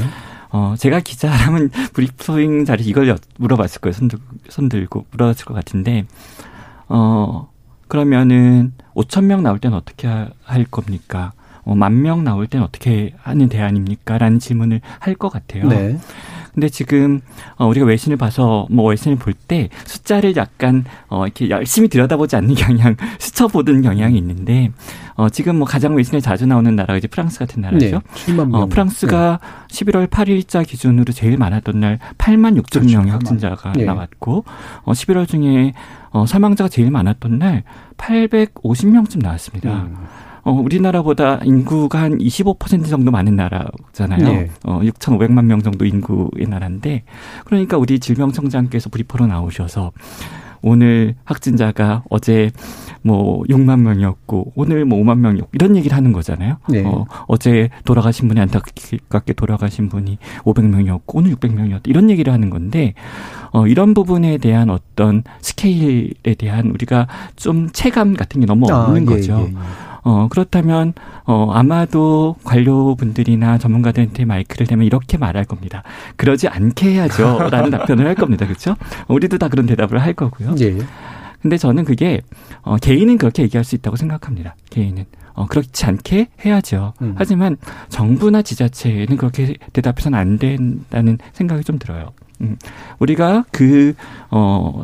[0.49, 3.93] 어, 제가 기자라면 브리핑 자리 이걸 물어봤을 거예요.
[3.93, 6.05] 손, 들고, 손 들고 물어봤을 것 같은데,
[6.89, 7.47] 어,
[7.87, 11.33] 그러면은 5천명 나올 때는 어떻게 할 겁니까?
[11.65, 14.17] 어, 만명 나올 때는 어떻게 하는 대안입니까?
[14.17, 15.67] 라는 질문을 할 것 같아요.
[15.67, 15.97] 네.
[16.53, 17.19] 근데 지금
[17.57, 22.55] 어 우리가 외신을 봐서 뭐 외신을 볼 때 숫자를 약간 어 이렇게 열심히 들여다보지 않는
[22.55, 24.71] 경향, 스쳐보는 경향이 있는데
[25.15, 27.85] 어 지금 뭐 가장 외신에 자주 나오는 나라가 이제 프랑스 같은 나라죠.
[27.85, 27.99] 네,
[28.33, 28.55] 7만 명.
[28.55, 29.75] 어 프랑스가 네.
[29.75, 32.97] 11월 8일자 기준으로 제일 많았던 날 8만 6천 그렇죠.
[32.99, 33.83] 명의 확진자가 네.
[33.83, 34.45] 나왔고
[34.83, 35.73] 어 11월 중에
[36.11, 37.63] 어 사망자가 제일 많았던 날
[37.97, 39.69] 850명쯤 나왔습니다.
[39.83, 39.97] 음.
[40.45, 44.23] 어, 우리나라보다 인구가 한 25% 정도 많은 나라잖아요.
[44.23, 44.49] 네.
[44.63, 47.03] 어, 6,500만 명 정도 인구의 나라인데
[47.45, 49.91] 그러니까 우리 질병청장께서 브리퍼로 나오셔서
[50.61, 52.51] 오늘 확진자가 어제
[53.01, 56.57] 뭐 6만 명이었고 오늘 뭐 5만 명이었고 이런 얘기를 하는 거잖아요.
[56.69, 56.83] 네.
[56.85, 62.93] 어, 어제 돌아가신 분이 안타깝게 돌아가신 분이 500명이었고 오늘 600명이었다 이런 얘기를 하는 건데
[63.51, 69.07] 어, 이런 부분에 대한 어떤 스케일에 대한 우리가 좀 체감 같은 게 너무 아, 없는
[69.07, 69.33] 아, 거죠.
[69.33, 69.94] 예, 예, 예.
[70.05, 70.93] 어, 그렇다면,
[71.25, 75.81] 어, 아마도 관료분들이나 전문가들한테 마이크를 대면 이렇게 말할 겁니다.
[76.15, 77.49] 그러지 않게 해야죠.
[77.49, 78.45] 라는 답변을 할 겁니다.
[78.45, 78.75] 그렇죠?
[79.07, 80.55] 우리도 다 그런 대답을 할 거고요.
[80.61, 80.77] 예.
[81.41, 82.21] 근데 저는 그게,
[82.61, 84.55] 어, 개인은 그렇게 얘기할 수 있다고 생각합니다.
[84.69, 85.05] 개인은.
[85.33, 86.93] 어, 그렇지 않게 해야죠.
[87.01, 87.15] 음.
[87.17, 87.57] 하지만
[87.89, 92.11] 정부나 지자체는 그렇게 대답해서는 안 된다는 생각이 좀 들어요.
[92.41, 92.57] 음.
[92.99, 93.95] 우리가 그,
[94.29, 94.83] 어,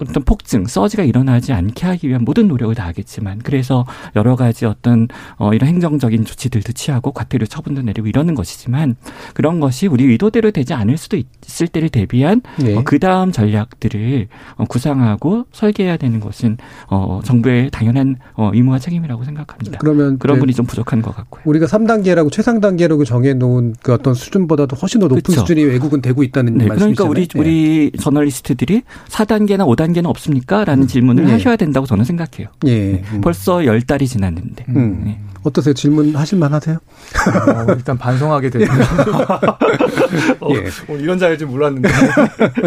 [0.00, 3.84] 어떤 폭증, 서지가 일어나지 않게 하기 위한 모든 노력을 다하겠지만 그래서
[4.16, 8.96] 여러 가지 어떤 어 이런 행정적인 조치들도 취하고 과태료 처분도 내리고 이러는 것이지만
[9.34, 12.76] 그런 것이 우리 의도대로 되지 않을 수도 있을 때를 대비한 네.
[12.76, 16.58] 어, 그 다음 전략들을 어, 구상하고 설계해야 되는 것은
[16.88, 19.78] 어 정부의 당연한 어 의무와 책임이라고 생각합니다.
[19.78, 21.42] 그러면 그런 분이 좀 부족한 것 같고요.
[21.44, 25.40] 우리가 3단계라고 최상 단계라고 정해 놓은 그 어떤 수준보다도 훨씬 더 높은 그렇죠.
[25.40, 27.10] 수준이 외국은 되고 있다는 네, 말씀이시잖아요.
[27.10, 30.64] 그러니까 우리 우리 저널리스트들이 4단계나 5단계 단계는 없습니까?
[30.64, 30.86] 라는 음.
[30.86, 31.32] 질문을 네.
[31.32, 32.48] 하셔야 된다고 저는 생각해요.
[32.66, 32.92] 예.
[32.92, 33.04] 네.
[33.12, 33.20] 음.
[33.20, 34.66] 벌써 열 달이 지났는데.
[34.68, 35.02] 음.
[35.04, 35.20] 네.
[35.42, 35.72] 어떠세요?
[35.72, 36.76] 질문 하실 만 하세요?
[36.76, 38.68] 어, 일단 반성하게 되네요.
[40.40, 40.92] 어, 예.
[40.92, 41.88] 어, 이런 자리일 줄 몰랐는데.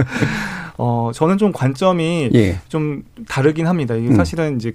[0.77, 2.59] 어, 저는 좀 관점이 예.
[2.69, 3.93] 좀 다르긴 합니다.
[3.93, 4.15] 이게 음.
[4.15, 4.73] 사실은 이제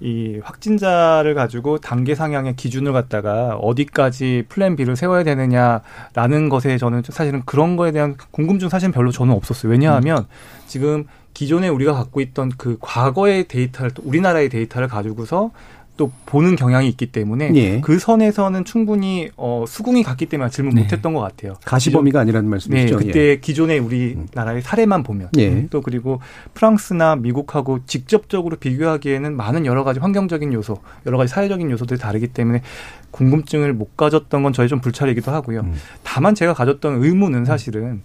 [0.00, 7.42] 이 확진자를 가지고 단계 상향의 기준을 갖다가 어디까지 플랜 B를 세워야 되느냐라는 것에 저는 사실은
[7.44, 9.70] 그런 거에 대한 궁금증 사실은 별로 저는 없었어요.
[9.70, 10.24] 왜냐하면 음.
[10.66, 11.04] 지금
[11.42, 15.50] 기존에 우리가 갖고 있던 그 과거의 데이터를 또 우리나라의 데이터를 가지고서
[15.96, 17.80] 또 보는 경향이 있기 때문에 예.
[17.80, 20.82] 그 선에서는 충분히 어, 수긍이 갔기 때문에 질문 네.
[20.82, 21.54] 못했던 것 같아요.
[21.64, 22.98] 가시범위가 아니라는 말씀이시죠?
[22.98, 23.36] 네, 그때 예.
[23.40, 25.66] 기존의 우리 나라의 사례만 보면 예.
[25.68, 26.20] 또 그리고
[26.54, 32.62] 프랑스나 미국하고 직접적으로 비교하기에는 많은 여러 가지 환경적인 요소, 여러 가지 사회적인 요소들이 다르기 때문에
[33.10, 35.62] 궁금증을 못 가졌던 건 저희 좀 불찰이기도 하고요.
[35.62, 35.74] 음.
[36.04, 38.02] 다만 제가 가졌던 의무는 사실은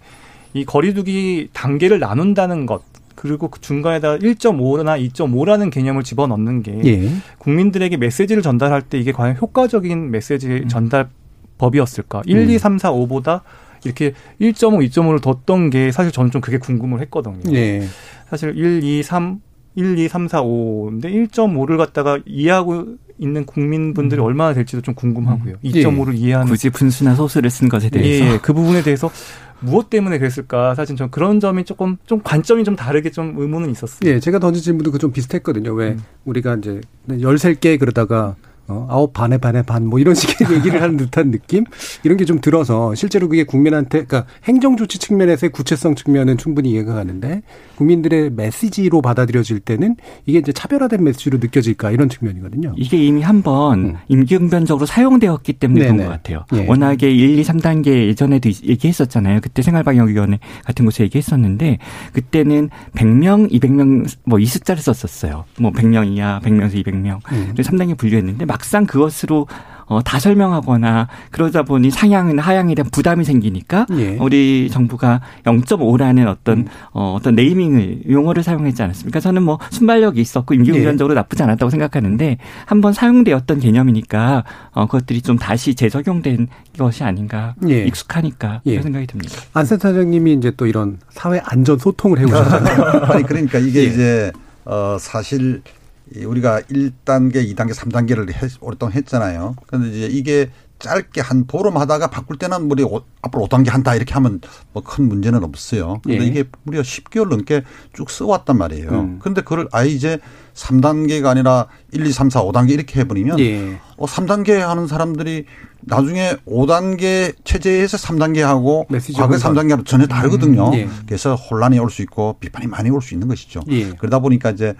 [0.55, 2.81] 이 거리두기 단계를 나눈다는 것
[3.17, 7.09] 그리고 그 중간에다 1.5나 2.5라는 개념을 집어넣는 게 예.
[7.39, 10.67] 국민들에게 메시지를 전달할 때 이게 과연 효과적인 메시지 음.
[10.67, 11.09] 전달
[11.57, 12.21] 법이었을까?
[12.27, 13.41] 1, 2, 3, 4, 5보다
[13.83, 17.41] 이렇게 1.5, 2.5를 뒀던 게 사실 저는 좀 그게 궁금을 했거든요.
[17.53, 17.83] 예.
[18.29, 19.41] 사실 1, 2, 3,
[19.77, 24.25] 1, 2, 3, 4, 5인데 1.5를 갖다가 이해하고 있는 국민분들이 음.
[24.25, 25.53] 얼마나 될지도 좀 궁금하고요.
[25.53, 25.59] 음.
[25.63, 26.17] 2.5를 예.
[26.17, 29.11] 이해하는 굳이 분수나 소수를 쓴 것에 대해서 예, 그 부분에 대해서
[29.59, 30.73] 무엇 때문에 그랬을까?
[30.75, 34.09] 사실 좀 그런 점이 조금 좀 관점이 좀 다르게 좀 의문은 있었어요.
[34.09, 35.73] 예, 제가 던진 질문도 그 좀 비슷했거든요.
[35.73, 35.99] 왜 음.
[36.25, 36.81] 우리가 이제
[37.21, 38.35] 열세 개 그러다가
[38.67, 41.63] 어, 아홉 반에 반에 반 뭐 이런 식의 얘기를 하는 듯한 느낌
[42.03, 46.93] 이런 게 좀 들어서 실제로 그게 국민한테 그러니까 행정 조치 측면에서의 구체성 측면은 충분히 이해가
[46.95, 47.41] 가는데
[47.77, 52.73] 국민들의 메시지로 받아들여질 때는 이게 이제 차별화된 메시지로 느껴질까 이런 측면이거든요.
[52.75, 53.95] 이게 이미 한번 음.
[54.09, 55.93] 임기응변적으로 사용되었기 때문에 네네.
[55.93, 56.45] 그런 것 같아요.
[56.53, 56.67] 예.
[56.67, 59.39] 워낙에 1, 2, 3단계 예전에도 얘기했었잖아요.
[59.41, 61.77] 그때 생활방역위원회 같은 곳에 얘기했었는데
[62.13, 65.45] 그때는 100명, 200명 뭐 이 숫자를 썼었어요.
[65.59, 67.19] 뭐 100명 이하, 100명에서 200명.
[67.31, 67.53] 음.
[67.57, 69.47] 3단계 분류했는데 막상 그것으로
[69.87, 74.17] 어, 다 설명하거나 그러다 보니 상향이나 하향에 대한 부담이 생기니까 예.
[74.19, 76.65] 우리 정부가 0.5라는 어떤 음.
[76.91, 79.21] 어, 어떤 네이밍을 용어를 사용했지 않았습니까?
[79.21, 85.73] 저는 뭐 순발력이 있었고 임기응변적으로 나쁘지 않았다고 생각하는데 한번 사용되었던 개념이니까 어, 그것들이 좀 다시
[85.73, 87.83] 재적용된 것이 아닌가 예.
[87.85, 88.71] 익숙하니까 예.
[88.71, 89.35] 그런 생각이 듭니다.
[89.53, 92.83] 안 센터장님이 이제 또 이런 사회 안전 소통을 해오셨잖아요.
[93.13, 93.83] 아니 그러니까 이게 예.
[93.85, 94.31] 이제
[94.65, 95.76] 어 사실 이
[96.15, 99.55] 우리가 1단계, 2단계, 3단계를 했, 오랫동안 했잖아요.
[99.67, 104.13] 그런데 이제 이게 짧게 한 보름 하다가 바꿀 때는 우리 오- 앞으로 5단계 한다 이렇게
[104.13, 104.39] 하면
[104.73, 105.99] 뭐 큰 문제는 없어요.
[106.03, 106.25] 근데 예.
[106.27, 107.63] 이게 무려 10개월 넘게
[107.95, 108.89] 쭉 써왔단 말이에요.
[108.91, 109.19] 음.
[109.19, 110.19] 근데 그걸 아예 이제
[110.53, 113.79] 3단계가 아니라 1, 2, 3, 4, 5단계 이렇게 해버리면 예.
[113.97, 115.45] 어, 3단계 하는 사람들이
[115.81, 119.55] 나중에 5단계 체제에서 3단계 하고 메시지 과거 혼선.
[119.55, 120.69] 3단계하고 전혀 다르거든요.
[120.69, 120.87] 음, 예.
[121.07, 123.61] 그래서 혼란이 올 수 있고 비판이 많이 올 수 있는 것이죠.
[123.69, 123.89] 예.
[123.93, 124.75] 그러다 보니까 이제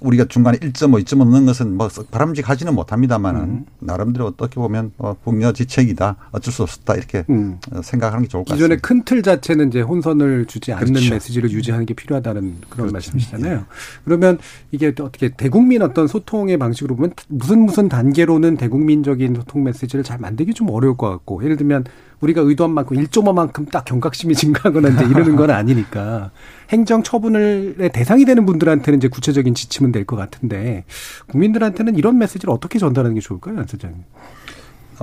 [0.00, 3.66] 우리가 중간에 1.5, 2.5 넣는 것은 뭐썩 바람직하지는 못합니다만은 음.
[3.78, 7.58] 나름대로 어떻게 보면 어, 국녀지책이다 어쩔 수 없었다 이렇게 음.
[7.72, 8.88] 어, 생각하는 게 좋을 것 기존의 같습니다.
[8.88, 11.14] 큰틀 자체는 이제 혼선을 주지 않는 그렇죠.
[11.14, 12.92] 메시지를 유지하는 게 필요하다는 그런 그렇죠.
[12.92, 13.66] 말씀이시잖아요.
[14.04, 14.38] 그러면
[14.70, 20.18] 이게 또 어떻게 대국민 어떤 소통의 방식으로 보면 무슨 무슨 단계로는 대국민적인 소통 메시지를 잘
[20.18, 21.84] 만들기 좀 어려울 것 같고 예를 들면
[22.20, 26.30] 우리가 의도한 만큼 1.5만큼 딱 경각심이 증가하거나 이제 이러는 건 아니니까
[26.70, 30.84] 행정 처분의 대상이 되는 분들한테는 이제 구체적인 지침은 될 것 같은데
[31.28, 34.02] 국민들한테는 이런 메시지를 어떻게 전달하는 게 좋을까요, 안 소장님?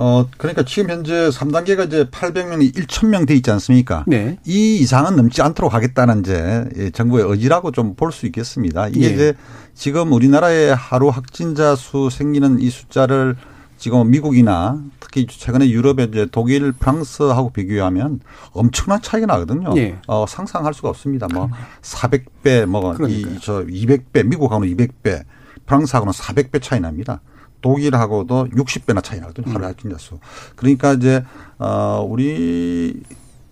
[0.00, 4.04] 어 그러니까 지금 현재 3단계가 이제 800명이 1,000명 돼 있지 않습니까?
[4.06, 4.38] 네.
[4.46, 8.86] 이 이상은 넘지 않도록 하겠다는 이제 예, 정부의 의지라고 좀 볼 수 있겠습니다.
[8.88, 9.10] 이게 예.
[9.12, 9.34] 이제
[9.74, 13.34] 지금 우리나라의 하루 확진자 수 생기는 이 숫자를
[13.78, 18.20] 지금 미국이나 특히 최근에 유럽의 이제 독일, 프랑스하고 비교하면
[18.52, 19.72] 엄청난 차이가 나거든요.
[19.76, 19.98] 예.
[20.08, 21.28] 어, 상상할 수가 없습니다.
[21.32, 21.48] 뭐
[21.80, 23.36] 400배, 뭐 그러니까요.
[23.36, 25.22] 이저 200배, 미국하고는 200배,
[25.64, 27.20] 프랑스하고는 400배 차이 납니다.
[27.60, 29.52] 독일하고도 60배나 차이 나거든요.
[29.52, 30.18] 하루 확진자 수.
[30.56, 31.24] 그러니까 이제
[31.58, 33.02] 어 우리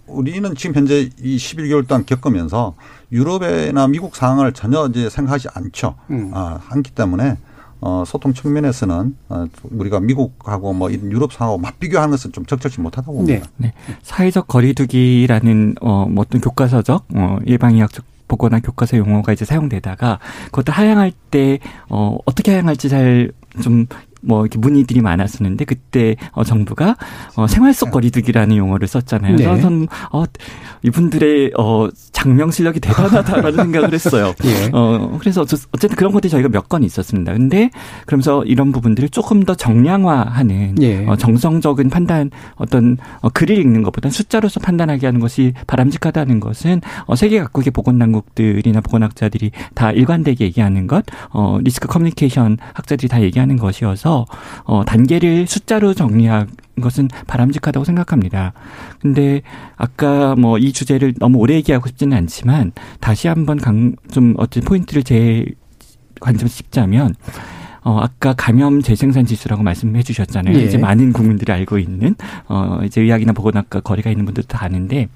[0.07, 2.75] 우리는 지금 현재 이 11개월 동안 겪으면서
[3.11, 5.97] 유럽이나 미국 상황을 전혀 이제 생각하지 않죠.
[6.11, 6.31] 음.
[6.35, 7.37] 아, 않기 때문에
[7.81, 13.49] 어, 소통 측면에서는 어, 우리가 미국하고 뭐 유럽 상황하고 맞비교하는 것은 좀 적절치 못하다고 봅니다.
[13.57, 13.73] 네.
[14.03, 21.13] 사회적 거리두기라는 어, 뭐 어떤 교과서적 어, 예방의학적 보거나 교과서 용어가 이제 사용되다가 그것도 하향할
[21.31, 21.59] 때
[21.89, 23.87] 어, 어떻게 하향할지 잘좀
[24.27, 26.97] 뭐 이렇게 문의들이 많았었는데 그때 어 정부가
[27.37, 29.37] 어 생활 속 거리두기라는 용어를 썼잖아요.
[29.37, 29.45] 네.
[29.45, 30.25] 그래서 저는 어
[30.83, 34.35] 이분들의 어 장명 실력이 대단하다라는 생각을 했어요.
[34.45, 34.71] 예.
[34.73, 37.33] 어 그래서 어쨌든 그런 것들이 저희가 몇 건 있었습니다.
[37.33, 37.71] 근데
[38.07, 41.07] 그러면서 이런 부분들을 조금 더 정량화하는 예.
[41.07, 47.15] 어, 정성적인 판단 어떤 어, 글을 읽는 것보다 숫자로서 판단하게 하는 것이 바람직하다는 것은 어,
[47.15, 54.16] 세계 각국의 보건당국들이나 보건학자들이 다 일관되게 얘기하는 것, 어, 리스크 커뮤니케이션 학자들이 다 얘기하는 것이어서
[54.65, 56.49] 어, 단계를 숫자로 정리한
[56.81, 58.53] 것은 바람직하다고 생각합니다.
[59.01, 59.43] 근데
[59.77, 65.03] 아까 뭐 이 주제를 너무 오래 얘기하고 싶지는 않지만 다시 한번 강, 좀 어떤 포인트를
[65.03, 65.45] 제
[66.21, 67.15] 관점에서 짚자면
[67.83, 70.59] 어, 아까 감염 재생산 지수라고 말씀해 주셨잖아요.
[70.59, 70.65] 예.
[70.65, 72.17] 이제 많은 국민들이 알고 있는,
[72.49, 75.07] 어, 이제 의학이나 보건학과 거리가 있는 분들도 다 아는데,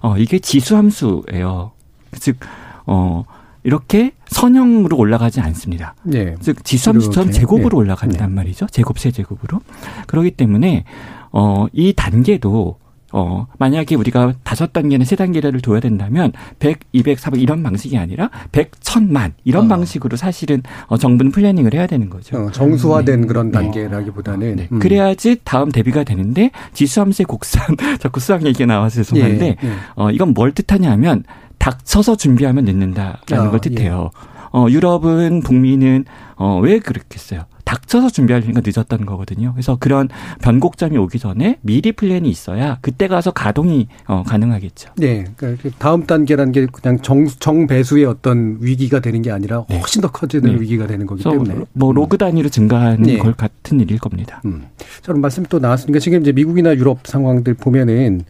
[0.00, 1.72] 어, 이게 지수 함수예요.
[2.18, 2.38] 즉,
[2.86, 3.24] 어,
[3.64, 5.94] 이렇게 선형으로 올라가지 않습니다.
[6.02, 6.34] 네.
[6.40, 7.40] 즉 지수 함수처럼 이렇게.
[7.40, 7.76] 제곱으로 네.
[7.76, 8.34] 올라간단 네.
[8.34, 8.66] 말이죠.
[8.66, 9.60] 제곱 세 제곱으로.
[10.06, 10.84] 그렇기 때문에
[11.30, 12.76] 어, 이 단계도
[13.14, 18.30] 어, 만약에 우리가 다섯 단계나 세 단계를 둬야 된다면 100, 200, 400 이런 방식이 아니라
[18.52, 19.68] 100, 1000만 이런 어.
[19.68, 22.38] 방식으로 사실은 어, 정부는 플래닝을 해야 되는 거죠.
[22.38, 23.26] 어, 정수화된 네.
[23.26, 23.52] 그런 네.
[23.52, 24.68] 단계라기보다는 네.
[24.72, 24.78] 음.
[24.78, 29.72] 그래야지 다음 대비가 되는데 지수함수의 곡선 자꾸 수학 얘기가 나와서 죄송한데 예, 예.
[29.94, 31.24] 어, 이건 뭘 뜻하냐면
[31.62, 34.10] 닥쳐서 준비하면 늦는다라는 아, 걸 뜻해요.
[34.52, 37.44] 어, 유럽은 북미는 어, 왜 그렇겠어요?
[37.64, 39.52] 닥쳐서 준비하려니까 늦었다는 거거든요.
[39.52, 40.08] 그래서 그런
[40.42, 44.90] 변곡점이 오기 전에 미리 플랜이 있어야 그때 가서 가동이 어, 가능하겠죠.
[44.96, 50.10] 네, 그러니까 다음 단계라는 게 그냥 정, 정배수의 어떤 위기가 되는 게 아니라 훨씬 더
[50.10, 50.60] 커지는 네.
[50.60, 51.54] 위기가 되는 거기 때문에.
[51.74, 53.18] 뭐 로그 단위로 증가하는 네.
[53.18, 54.42] 걸 같은 일일 겁니다.
[54.44, 54.64] 음.
[55.02, 58.24] 저런 말씀이 또 나왔으니까 지금 이제 미국이나 유럽 상황들 보면은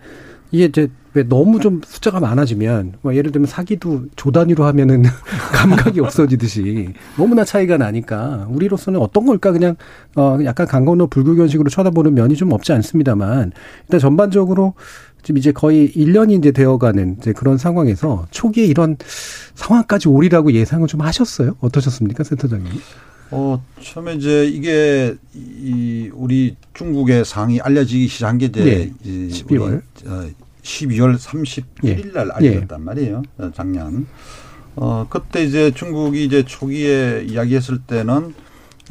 [0.52, 5.02] 이게 이제 왜 너무 좀 숫자가 많아지면 뭐 예를 들면 사기도 조 단위로 하면은
[5.52, 9.76] 감각이 없어지듯이 너무나 차이가 나니까 우리로서는 어떤 걸까 그냥
[10.16, 13.52] 어 약간 강건호 불구견식으로 쳐다보는 면이 좀 없지 않습니다만
[13.84, 14.74] 일단 전반적으로
[15.22, 18.96] 지금 이제 거의 1년이 이제 되어가는 이제 그런 상황에서 초기에 이런
[19.54, 21.56] 상황까지 오리라고 예상을 좀 하셨어요?
[21.60, 22.72] 어떠셨습니까, 센터장님?
[23.30, 28.92] 어, 처음에 이제 이게 이 우리 중국의 상이 알려지기 시작한 게 이제 네.
[29.04, 29.80] 이 12월.
[30.02, 30.28] 우리 어,
[30.62, 32.48] 12월 31일 날 예.
[32.48, 33.22] 알려졌단 말이에요.
[33.38, 34.06] 어, 작년.
[34.76, 38.34] 어, 그때 이제 중국이 이제 초기에 이야기했을 때는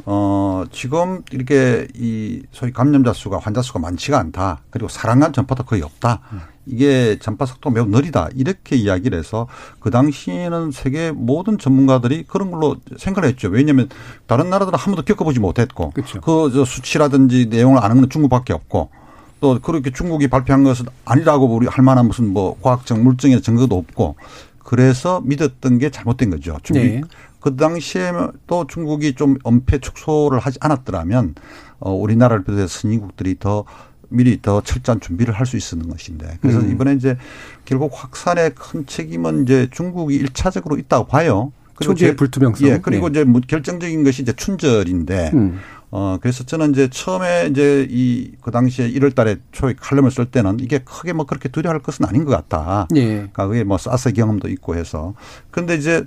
[0.05, 4.61] 어, 지금 이렇게 이 소위 감염자 수가 환자 수가 많지가 않다.
[4.69, 6.21] 그리고 사랑간 전파도 거의 없다.
[6.65, 8.29] 이게 전파 속도가 매우 느리다.
[8.35, 9.47] 이렇게 이야기를 해서
[9.79, 13.49] 그 당시에는 세계 모든 전문가들이 그런 걸로 생각을 했죠.
[13.49, 13.89] 왜냐하면
[14.27, 16.21] 다른 나라들은 한 번도 겪어보지 못했고 그렇죠.
[16.21, 18.89] 그저 수치라든지 내용을 아는 건 중국밖에 없고
[19.41, 24.15] 또 그렇게 중국이 발표한 것은 아니라고 우리 할 만한 무슨 뭐 과학적 물증이나 증거도 없고
[24.59, 26.57] 그래서 믿었던 게 잘못된 거죠.
[26.63, 27.01] 중국이 네.
[27.41, 28.11] 그 당시에
[28.45, 31.33] 또 중국이 좀 엄폐 축소를 하지 않았더라면
[31.79, 33.65] 어 우리나라를 비롯해서 선진국들이 더
[34.09, 36.71] 미리 더 철저한 준비를 할 수 있었는 것인데 그래서 음.
[36.71, 37.17] 이번에 이제
[37.65, 41.51] 결국 확산의 큰 책임은 이제 중국이 일차적으로 있다고 봐요.
[41.79, 42.67] 초기의 제- 불투명성.
[42.69, 43.21] 예, 그리고 네.
[43.21, 45.59] 이제 뭐 결정적인 것이 이제 춘절인데 음.
[45.91, 50.59] 어, 그래서 저는 이제 처음에 이제 이 그 당시에 1월 달에 초에 칼럼을 쓸 때는
[50.61, 52.87] 이게 크게 뭐 그렇게 두려워할 것은 아닌 것 같다.
[52.95, 53.05] 예.
[53.15, 55.13] 그러니까 그게 뭐 사스 경험도 있고 해서.
[55.51, 56.05] 그런데 이제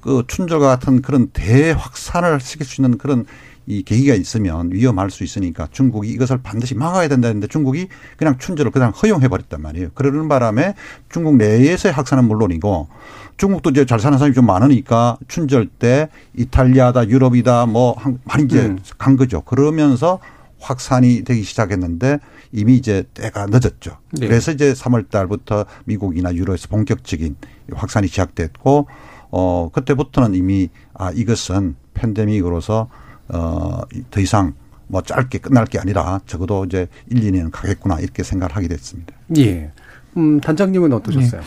[0.00, 3.24] 그 춘절과 같은 그런 대확산을 시킬 수 있는 그런
[3.66, 8.90] 이 계기가 있으면 위험할 수 있으니까 중국이 이것을 반드시 막아야 된다는데 중국이 그냥 춘절을 그냥
[8.90, 9.90] 허용해 버렸단 말이에요.
[9.94, 10.74] 그러는 바람에
[11.10, 12.88] 중국 내에서의 확산은 물론이고
[13.36, 18.66] 중국도 이제 잘 사는 사람이 좀 많으니까 춘절 때 이탈리아다 유럽이다 뭐 한- 많이 이제
[18.66, 18.78] 음.
[18.98, 19.42] 간 거죠.
[19.42, 20.18] 그러면서
[20.58, 22.18] 확산이 되기 시작했는데
[22.52, 23.98] 이미 이제 때가 늦었죠.
[24.12, 24.28] 네.
[24.28, 27.36] 그래서 이제 3월 달부터 미국이나 유럽에서 본격적인
[27.74, 28.86] 확산이 시작됐고
[29.30, 32.88] 어 그때부터는 이미 아 이것은 팬데믹으로서
[33.28, 34.54] 어더 이상
[34.88, 39.14] 뭐 짧게 끝날 게 아니라 적어도 이제 1, 2년은 가겠구나 이렇게 생각을 하게 됐습니다.
[39.38, 39.70] 예.
[40.16, 41.40] 음, 단장님은 어떠셨어요?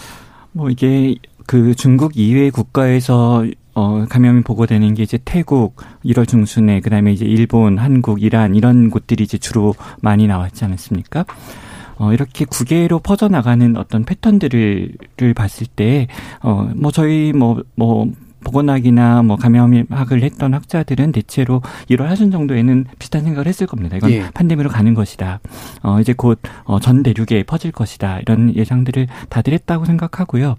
[0.51, 7.11] 뭐 이게 그 중국 이외의 국가에서 어 감염이 보고되는 게 이제 태국 1월 중순에 그다음에
[7.11, 11.25] 이제 일본, 한국, 이란 이런 곳들이 이제 주로 많이 나왔지 않았습니까?
[11.97, 16.07] 어 이렇게 국외로 퍼져나가는 어떤 패턴들을 를 봤을 때
[16.41, 18.07] 어 뭐 저희 뭐 뭐
[18.45, 23.97] 보건학이나 뭐 감염학을 했던 학자들은 대체로 1월 하순 정도에는 비슷한 생각을 했을 겁니다.
[23.97, 24.29] 이건 예.
[24.33, 25.41] 팬데믹으로 가는 것이다.
[25.83, 28.19] 어 이제 곧 어, 전 대륙에 퍼질 것이다.
[28.19, 30.55] 이런 예상들을 다들 했다고 생각하고요.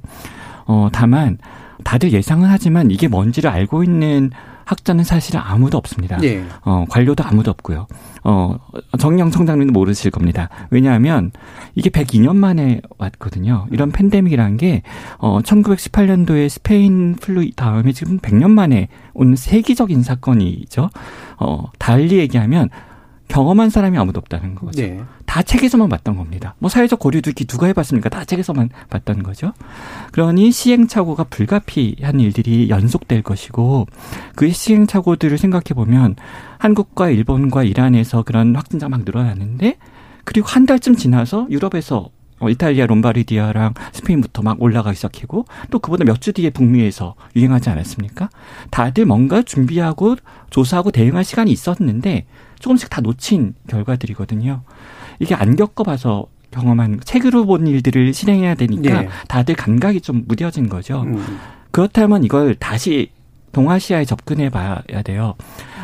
[0.66, 1.38] 어 다만
[1.84, 4.30] 다들 예상은 하지만 이게 뭔지를 알고 있는
[4.66, 6.18] 학자는 사실은 아무도 없습니다.
[6.24, 6.44] 예.
[6.62, 7.86] 어, 관료도 아무도 없고요.
[8.24, 8.56] 어,
[8.98, 10.50] 정영 청장님도 모르실 겁니다.
[10.70, 11.30] 왜냐하면
[11.76, 13.68] 이게 102년 만에 왔거든요.
[13.70, 14.82] 이런 팬데믹이라는 게,
[15.18, 20.90] 어, 1918년도에 스페인 플루 다음에 지금 100년 만에 온 세계적인 사건이죠.
[21.38, 22.68] 어, 달리 얘기하면
[23.28, 24.82] 경험한 사람이 아무도 없다는 거죠.
[24.82, 25.00] 네.
[25.36, 26.54] 다 책에서만 봤던 겁니다.
[26.58, 28.08] 뭐 사회적 거리두기 누가 해봤습니까?
[28.08, 29.52] 다 책에서만 봤던 거죠.
[30.12, 33.86] 그러니 시행착오가 불가피한 일들이 연속될 것이고
[34.34, 36.16] 그 시행착오들을 생각해 보면
[36.56, 39.76] 한국과 일본과 이란에서 그런 확진자 막 늘어났는데
[40.24, 46.20] 그리고 한 달쯤 지나서 유럽에서 어, 이탈리아 롬바르디아랑 스페인부터 막 올라가기 시작하고 또 그보다 몇
[46.20, 48.30] 주 뒤에 북미에서 유행하지 않았습니까?
[48.70, 50.16] 다들 뭔가 준비하고
[50.48, 52.24] 조사하고 대응할 시간이 있었는데
[52.58, 54.62] 조금씩 다 놓친 결과들이거든요.
[55.18, 59.08] 이게 안 겪어봐서 경험한 책으로 본 일들을 실행해야 되니까 예.
[59.28, 61.02] 다들 감각이 좀 무뎌진 거죠.
[61.02, 61.38] 음.
[61.70, 63.10] 그렇다면 이걸 다시
[63.52, 65.34] 동아시아에 접근해 봐야 돼요.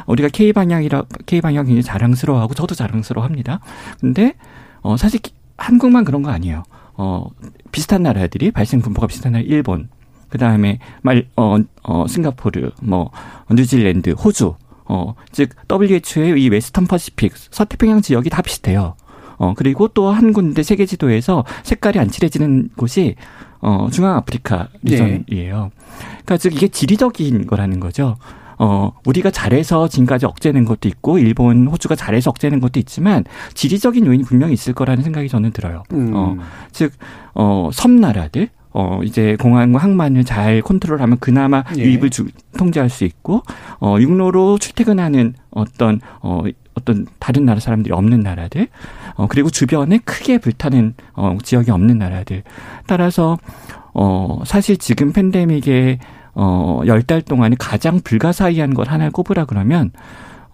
[0.07, 3.61] 우리가 K 방역이라 K 방역 굉장히 자랑스러워하고 저도 자랑스러워합니다.
[4.01, 4.35] 근데
[4.81, 5.21] 어 사실
[5.57, 6.63] 한국만 그런 거 아니에요.
[6.95, 7.27] 어
[7.71, 9.89] 비슷한 나라들이 발생 분포가 비슷한 나라 일본,
[10.29, 13.11] 그 다음에 말 어 어, 싱가포르, 뭐
[13.51, 18.97] 뉴질랜드, 호주 어, 즉 WHO의 이 Western Pacific 서태평양 지역이 다 비슷해요.
[19.43, 23.17] 어, 그리고 또 한 군데 세계 지도에서 색깔이 안 칠해지는 곳이
[23.61, 25.71] 어, 중앙 아프리카 region이에요.
[26.07, 28.17] 그러니까 즉 이게 지리적인 거라는 거죠.
[28.59, 33.25] 어, 우리가 잘해서 지금까지 억제는 것도 있고 일본, 호주가 잘해서 억제는 것도 있지만
[33.55, 35.83] 지리적인 요인이 분명히 있을 거라는 생각이 저는 들어요.
[35.93, 36.13] 음.
[36.15, 36.37] 어,
[36.71, 36.93] 즉
[37.35, 41.83] 어, 섬나라들 어, 이제 공항과 항만을 잘 컨트롤하면 그나마 예.
[41.83, 42.27] 유입을 주,
[42.57, 43.43] 통제할 수 있고,
[43.81, 46.43] 어, 육로로 출퇴근하는 어떤, 어,
[46.75, 48.69] 어떤 다른 나라 사람들이 없는 나라들,
[49.15, 52.43] 어, 그리고 주변에 크게 불타는, 어, 지역이 없는 나라들.
[52.87, 53.39] 따라서,
[53.95, 55.99] 어, 사실 지금 팬데믹에,
[56.35, 59.91] 어, 열 달 동안에 가장 불가사의한 걸 하나 꼽으라 그러면,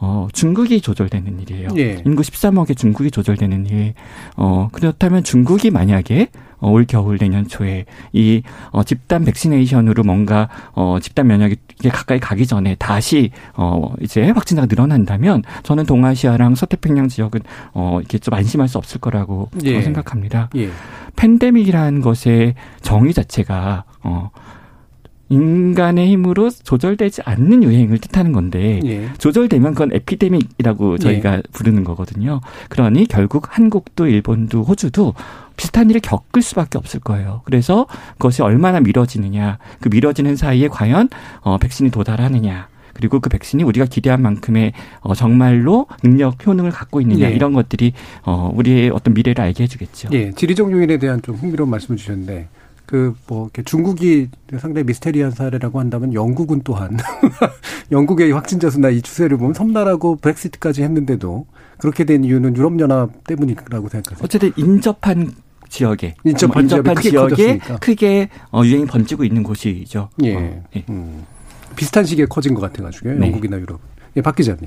[0.01, 1.69] 어, 중국이 조절되는 일이에요.
[1.77, 2.03] 예.
[2.07, 3.95] 인구 13억의 중국이 조절되는 일.
[4.37, 6.29] 어, 그렇다면 중국이 만약에
[6.61, 12.19] 어, 올 겨울 내년 초에 이 어, 집단 vaccination으로 뭔가 어, 집단 면역이 이게 가까이
[12.19, 17.41] 가기 전에 다시 어, 이제 확진자가 늘어난다면 저는 동아시아랑 서태평양 지역은
[17.73, 19.79] 어, 이렇게 좀 안심할 수 없을 거라고 예.
[19.79, 20.51] 어, 생각합니다.
[20.57, 20.71] 예.
[21.17, 24.31] 팬데믹이라는 것의 정의 자체가 어,
[25.29, 29.09] 인간의 힘으로 조절되지 않는 유행을 뜻하는 건데 예.
[29.19, 32.41] 조절되면 그건 에피데믹이라고 저희가 부르는 거거든요.
[32.69, 35.15] 그러니 결국 한국도 일본도 호주도
[35.57, 37.43] 비슷한 일을 겪을 수밖에 없을 거예요.
[37.45, 41.09] 그래서 그것이 얼마나 미뤄지느냐, 그 미뤄지는 사이에 과연
[41.41, 42.69] 어 백신이 도달하느냐.
[42.95, 47.33] 그리고 그 백신이 우리가 기대한 만큼의 어, 정말로 능력 효능을 갖고 있느냐 예.
[47.33, 47.93] 이런 것들이
[48.25, 50.09] 어, 우리의 어떤 미래를 알게 해주겠죠.
[50.13, 52.49] 예, 지리적 요인에 대한 좀 흥미로운 말씀을 주셨는데
[52.89, 56.97] 그뭐 이렇게 중국이 상당히 미스테리한 사례라고 한다면 영국은 또한
[57.93, 63.91] 영국의 확진자 수나 이 추세를 보면 섬나라고 브렉시트까지 했는데도 그렇게 된 이유는 유럽 연합 때문이라고
[63.91, 64.25] 생각하세요.
[64.25, 65.35] 어쨌든 인접한
[65.69, 67.77] 지역에 인접한 지역이 크게 지역에 커졌으니까.
[67.77, 70.09] 크게 어, 유행이 번지고 있는 곳이죠.
[70.23, 70.37] 예.
[70.37, 70.85] 어, 예.
[70.89, 71.27] 음.
[71.77, 73.19] 비슷한 시기에 커진 것 같아가지고요.
[73.19, 73.27] 네.
[73.27, 73.81] 영국이나 유럽.
[74.17, 74.63] 예, 박 기자님.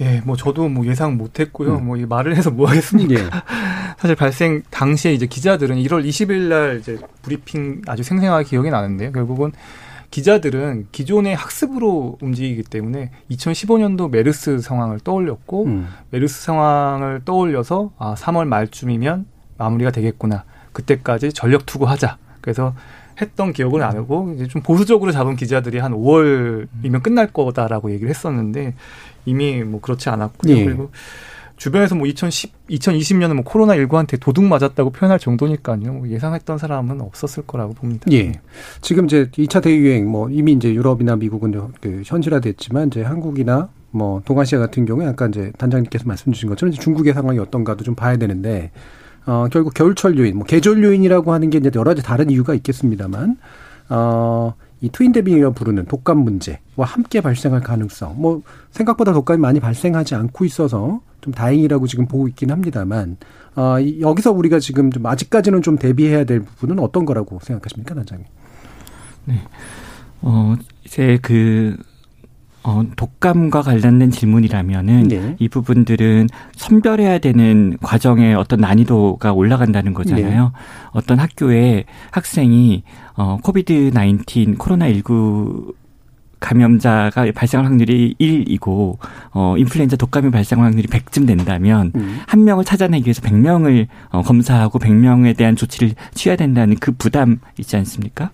[0.00, 1.76] 예, 뭐 저도 뭐 예상 못했고요.
[1.76, 1.86] 음.
[1.86, 3.14] 뭐이 말을 해서 뭐 하겠습니까?
[3.14, 3.30] 예.
[3.98, 9.12] 사실 발생 당시에 이제 기자들은 1월 20일 날 이제 브리핑 아주 생생하게 기억이 나는데요.
[9.12, 9.52] 결국은
[10.10, 15.88] 기자들은 기존의 학습으로 움직이기 때문에 2015년도 메르스 상황을 떠올렸고 음.
[16.10, 19.26] 메르스 상황을 떠올려서 아 3월 말쯤이면
[19.58, 20.44] 마무리가 되겠구나.
[20.72, 22.16] 그때까지 전력 투구하자.
[22.40, 22.74] 그래서
[23.20, 28.74] 했던 기억은 안 나고 이제 좀 보수적으로 잡은 기자들이 한 5월이면 끝날 거다라고 얘기를 했었는데
[29.24, 30.56] 이미 뭐 그렇지 않았고요.
[30.56, 30.64] 예.
[30.64, 30.90] 그리고
[31.60, 35.92] 주변에서 뭐 2010, 2020년은 뭐 코로나 19한테 도둑 맞았다고 표현할 정도니까요.
[35.92, 38.06] 뭐 예상했던 사람은 없었을 거라고 봅니다.
[38.12, 38.32] 예.
[38.80, 41.52] 지금 이제 2차 대유행 뭐 이미 이제 유럽이나 미국은
[41.82, 47.12] 그 현실화됐지만 이제 한국이나 뭐 동아시아 같은 경우에 아까 이제 단장님께서 말씀 주신 것처럼 중국의
[47.12, 48.70] 상황이 어떤가도 좀 봐야 되는데
[49.26, 53.36] 어 결국 겨울철 요인, 뭐 계절 요인이라고 하는 게 이제 여러 가지 다른 이유가 있겠습니다만
[53.90, 60.44] 어 이 트윈데믹이라 부르는 독감 문제와 함께 발생할 가능성 뭐 생각보다 독감이 많이 발생하지 않고
[60.46, 63.18] 있어서 좀 다행이라고 지금 보고 있긴 합니다만
[63.56, 68.26] 어 이- 여기서 우리가 지금 좀 아직까지는 좀 대비해야 될 부분은 어떤 거라고 생각하십니까, 단장님?
[70.22, 70.54] 어,
[70.84, 71.76] 이제 그,
[72.62, 75.36] 어, 독감과 관련된 질문이라면은 네.
[75.38, 80.42] 이 부분들은 선별해야 되는 과정의 어떤 난이도가 올라간다는 거잖아요.
[80.44, 80.50] 네.
[80.92, 82.82] 어떤 학교에 학생이
[83.16, 85.74] 어, 코비드 19 코로나 19
[86.40, 88.96] 감염자가 발생할 확률이 1이고
[89.32, 92.20] 어 인플루엔자 독감이 발생할 확률이 100쯤 된다면 음.
[92.26, 97.76] 한 명을 찾아내기 위해서 100명을 어, 검사하고 100명에 대한 조치를 취해야 된다는 그 부담 있지
[97.76, 98.30] 않습니까?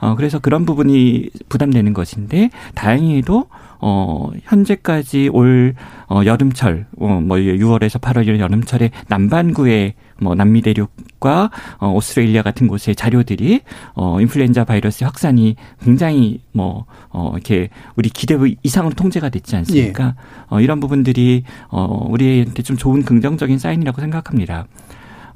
[0.00, 3.46] 어, 그래서 그런 부분이 부담되는 것인데, 다행히도,
[3.80, 5.74] 어, 현재까지 올,
[6.08, 12.96] 어, 여름철, 어, 뭐, 6월에서 8월 여름철에 남반구의 뭐, 남미 대륙과, 어, 오스트레일리아 같은 곳의
[12.96, 13.60] 자료들이,
[13.94, 20.16] 어, 인플루엔자 바이러스 확산이 굉장히 뭐, 어, 이렇게 우리 기대 이상으로 통제가 됐지 않습니까?
[20.48, 24.66] 어, 이런 부분들이, 어, 우리한테 좀 좋은 긍정적인 사인이라고 생각합니다.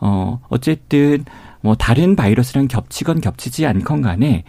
[0.01, 1.24] 어, 어쨌든,
[1.61, 4.43] 뭐, 다른 바이러스랑 겹치건 겹치지 않건 간에,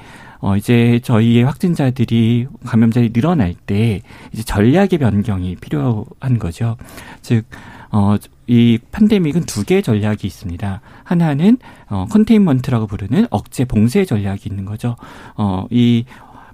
[0.43, 4.01] 어, 이제 저희의 확진자들이, 감염자들이 늘어날 때,
[4.33, 6.75] 이제 전략의 변경이 필요한 거죠.
[7.21, 7.45] 즉,
[7.91, 8.17] 어,
[8.47, 10.81] 이 팬데믹은 두 개의 전략이 있습니다.
[11.05, 14.97] 하나는, 어, containment라고 부르는 억제 봉쇄 전략이 있는 거죠.
[15.37, 16.03] 어, 이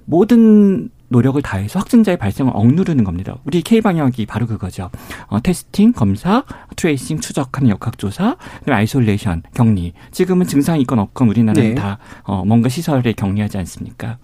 [0.06, 3.36] 모든 노력을 다해서 확진자의 발생을 억누르는 겁니다.
[3.46, 4.90] 우리 K 방역이 바로 그거죠.
[5.28, 6.44] 어, testing, 검사,
[6.76, 9.94] tracing, 추적하는 역학조사, 그리고 isolation, 격리.
[10.12, 11.76] 지금은 증상이 있건 없건 우리나라는 네.
[11.76, 14.18] 다 어, 뭔가 시설에 격리하지 않습니까?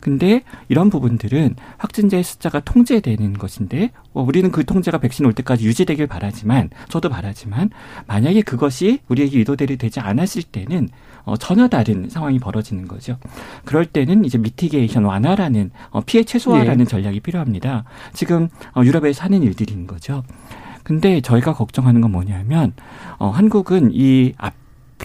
[0.00, 6.06] 근데 이런 부분들은 확진자의 숫자가 통제되는 것인데 어, 우리는 그 통제가 백신 올 때까지 유지되길
[6.06, 7.70] 바라지만 저도 바라지만
[8.06, 10.88] 만약에 그것이 우리에게 의도대로 되지 않았을 때는
[11.24, 13.18] 어, 전혀 다른 상황이 벌어지는 거죠.
[13.64, 17.84] 그럴 때는 이제 미티게이션 완화라는 어, 피해 최소화라는 전략이 필요합니다.
[18.12, 20.22] 지금 어, 유럽에서 하는 일들인 거죠.
[20.82, 22.72] 근데 저희가 걱정하는 건 뭐냐면
[23.18, 24.54] 어, 한국은 이 앞,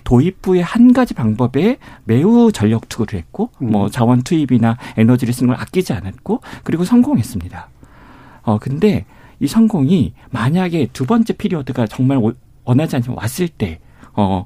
[0.03, 5.93] 도입부의 한 가지 방법에 매우 전력 투구를 했고 뭐 자원 투입이나 에너지를 쓰는 걸 아끼지
[5.93, 7.69] 않았고 그리고 성공했습니다.
[8.43, 9.05] 어 근데
[9.39, 12.33] 이 성공이 만약에 두 번째 period가 정말 오-
[12.65, 13.79] 원하지 않지만 왔을 때
[14.13, 14.45] 어,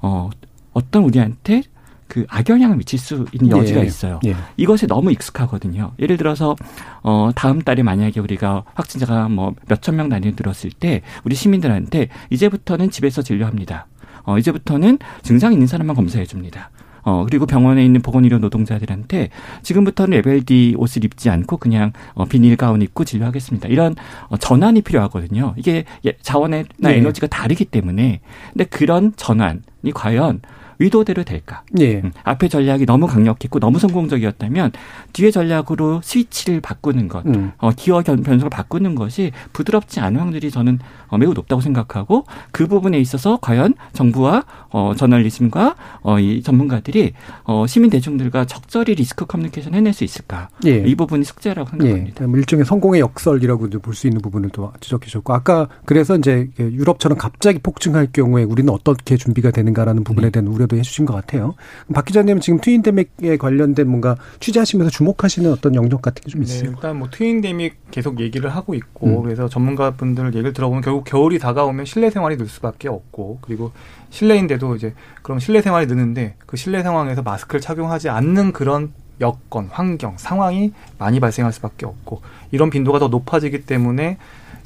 [0.00, 0.30] 어,
[0.72, 1.62] 어떤 우리한테
[2.08, 3.84] 그 악영향을 미칠 수 있는 여지가 예.
[3.84, 4.20] 있어요.
[4.24, 4.36] 예.
[4.56, 5.92] 이것에 너무 익숙하거든요.
[5.98, 6.54] 예를 들어서
[7.02, 12.90] 어 다음 달에 만약에 우리가 확진자가 뭐 몇천 명 단위로 늘었을 때 우리 시민들한테 이제부터는
[12.90, 13.88] 집에서 진료합니다.
[14.26, 16.70] 어 이제부터는 증상 있는 사람만 검사해 줍니다.
[17.02, 19.30] 어 그리고 병원에 있는 보건의료 노동자들한테
[19.62, 23.68] 지금부터는 레벨 D 옷을 입지 않고 그냥 어 비닐 가운 입고 진료하겠습니다.
[23.68, 23.94] 이런
[24.28, 25.54] 어, 전환이 필요하거든요.
[25.56, 26.96] 이게 예, 자원이나 네.
[26.96, 28.20] 에너지가 다르기 때문에
[28.52, 29.60] 근데 그런 전환이
[29.94, 30.40] 과연
[30.78, 31.62] 의도대로 될까?
[31.78, 32.00] 예.
[32.00, 34.72] 음, 앞에 전략이 너무 강력했고 너무 성공적이었다면
[35.14, 37.52] 뒤에 전략으로 스위치를 바꾸는 것, 음.
[37.56, 40.78] 어, 기어 견- 변속을 바꾸는 것이 부드럽지 않은 확률이 저는
[41.08, 47.12] 어, 매우 높다고 생각하고 그 부분에 있어서 과연 정부와 어, 저널리즘과 어, 이 전문가들이
[47.44, 50.48] 어, 시민 대중들과 적절히 리스크 커뮤니케이션 해낼 수 있을까?
[50.66, 50.76] 예.
[50.78, 52.26] 이 부분이 숙제라고 예, 생각합니다.
[52.26, 57.58] 뭐 일종의 성공의 역설이라고 볼수 있는 부분을 또 지적해 주셨고 아까 그래서 이제 유럽처럼 갑자기
[57.58, 61.54] 폭증할 경우에 우리는 어떻게 준비가 되는가라는 부분에 대한 우려 그래도 해주신 것 같아요.
[61.94, 66.62] 박 기자님 지금 트윈데믹에 관련된 뭔가 취재하시면서 주목하시는 어떤 영역 같은 게 좀 있어요?
[66.64, 69.22] 네, 일단 뭐 트윈데믹 계속 얘기를 하고 있고 음.
[69.22, 73.72] 그래서 전문가분들 얘기를 들어보면 결국 겨울이 다가오면 실내 생활이 늘 수밖에 없고 그리고
[74.10, 80.16] 실내인데도 이제 그럼 실내 생활이 느는데 그 실내 상황에서 마스크를 착용하지 않는 그런 여건, 환경,
[80.18, 82.20] 상황이 많이 발생할 수밖에 없고
[82.50, 84.18] 이런 빈도가 더 높아지기 때문에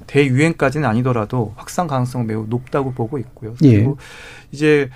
[0.06, 3.54] 대유행까지는 아니더라도 확산 가능성은 매우 높다고 보고 있고요.
[3.62, 3.76] 예.
[3.76, 4.46] 그리고 예.
[4.50, 4.90] 이제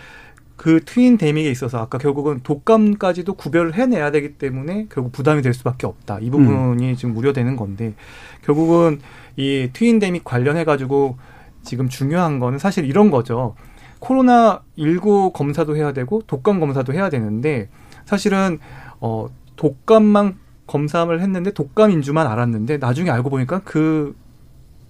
[0.56, 5.86] 그 트윈 데믹에 있어서 아까 결국은 독감까지도 구별을 해내야 되기 때문에 결국 부담이 될 수밖에
[5.86, 6.18] 없다.
[6.20, 6.96] 이 부분이 음.
[6.96, 7.94] 지금 우려되는 건데
[8.42, 9.00] 결국은
[9.36, 11.16] 이 트윈 데믹 관련해 가지고
[11.62, 13.56] 지금 중요한 거는 사실 이런 거죠.
[13.98, 17.68] 코로나 19 검사도 해야 되고 독감 검사도 해야 되는데
[18.04, 18.58] 사실은
[19.00, 19.26] 어
[19.56, 20.36] 독감만
[20.66, 24.14] 검사를 했는데 독감인 줄만 알았는데 나중에 알고 보니까 그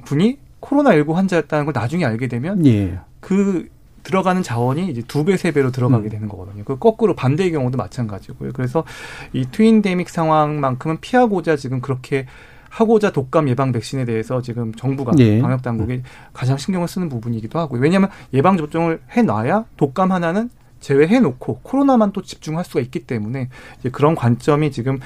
[0.05, 2.99] 분이 코로나 19 환자였다는 걸 나중에 알게 되면 예.
[3.21, 3.69] 그
[4.05, 6.11] 들어가는 자원이 이제 두 배, 세 배로 들어가게 음.
[6.11, 6.63] 되는 거거든요.
[6.65, 8.53] 그 거꾸로 반대의 경우도 마찬가지고요.
[8.53, 8.85] 그래서
[9.33, 12.27] 이 트윈데믹 상황만큼은 피하고자 지금 그렇게
[12.69, 15.41] 하고자 독감 예방 백신에 대해서 지금 정부가 예.
[15.41, 16.03] 방역 당국이
[16.33, 17.81] 가장 신경을 쓰는 부분이기도 하고요.
[17.81, 20.51] 왜냐하면 예방 접종을 해놔야 독감 하나는
[20.81, 23.49] 제외해 놓고 코로나만 또 집중할 수가 있기 때문에
[23.79, 24.99] 이제 그런 관점이 지금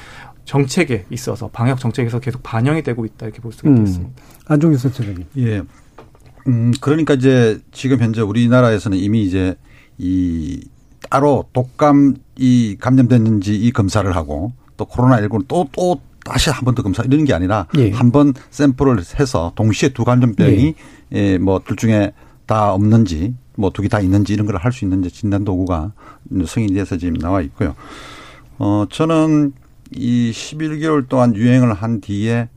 [0.44, 3.76] 정책에 있어서 방역 정책에서 계속 반영이 되고 있다 이렇게 볼 수가 음.
[3.76, 4.22] 있겠습니다.
[4.46, 5.26] 안종규 선생님.
[5.36, 5.62] 예.
[6.48, 9.54] 음 그러니까 이제 지금 현재 우리나라에서는 이미 이제
[9.98, 10.60] 이
[11.10, 16.74] 따로 독감 이 감염됐는지 이 검사를 하고 또 코로나 19는 또또 또 다시 한 번
[16.74, 17.90] 더 검사 이러는 게 아니라 예.
[17.90, 20.74] 한번 샘플을 해서 동시에 두 감염병이
[21.14, 21.18] 예.
[21.18, 22.12] 예 뭐둘 중에
[22.46, 25.92] 다 없는지 뭐 두 개 다 있는지 이런 걸 할 수 있는지 진단 도구가
[26.46, 27.74] 승인이 돼서 지금 나와 있고요.
[28.58, 29.52] 어 저는
[29.92, 32.48] 이 11개월 동안 유행을 한 뒤에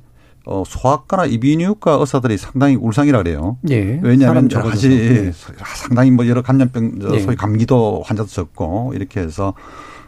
[0.46, 3.58] 어, 소아과나 이비인후과 의사들이 상당히 울상이라 그래요.
[3.70, 5.32] 예, 왜냐하면 여러 가지 예.
[5.34, 7.20] 상당히 뭐 여러 감염병, 예.
[7.20, 9.54] 소위 감기도 환자도 적고 이렇게 해서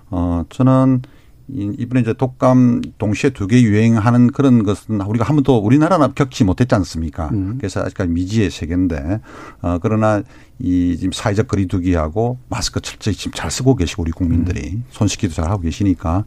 [0.10, 1.02] 어, 저는
[1.50, 6.74] 이번에 이제 독감 동시에 두 개 유행하는 그런 것은 우리가 한 번도 우리나라는 겪지 못했지
[6.76, 7.30] 않습니까?
[7.34, 7.58] 음.
[7.58, 9.20] 그래서 아직까지 미지의 세계인데
[9.62, 10.24] 어 그러나
[10.60, 14.86] 이 지금 사회적 거리두기하고 마스크 철저히 지금 잘 쓰고 계시고 우리 국민들이 음.
[14.90, 16.24] 손 씻기도 잘 하고 계시니까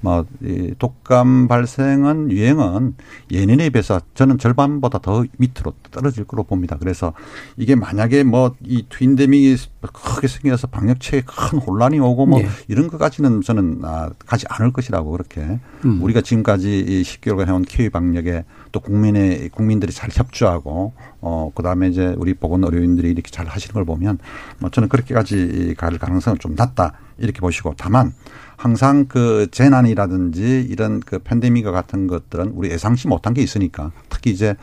[0.00, 2.94] 뭐이 독감 발생은 유행은
[3.30, 6.76] 예년에 비해서 저는 절반보다 더 밑으로 떨어질 거로 봅니다.
[6.78, 7.12] 그래서
[7.56, 12.48] 이게 만약에 뭐 이 트윈데믹이 크게 생겨서 방역체에 큰 혼란이 오고 뭐 네.
[12.68, 16.02] 이런 것까지는 저는 아, 가지 않을 것이라고 그렇게 음.
[16.02, 22.14] 우리가 지금까지 이 10개월간 해온 키위 방역에 또 국민의 국민들이 잘 협조하고 어 그다음에 이제
[22.18, 24.18] 우리 보건 의료인들이 이렇게 잘 하시는 걸 보면
[24.58, 28.12] 뭐 저는 그렇게까지 갈 가능성은 좀 낮다 이렇게 보시고 다만
[28.60, 34.54] 항상 그 재난이라든지 이런 그 팬데믹과 같은 것들은 우리 예상치 못한 게 있으니까 특히 이제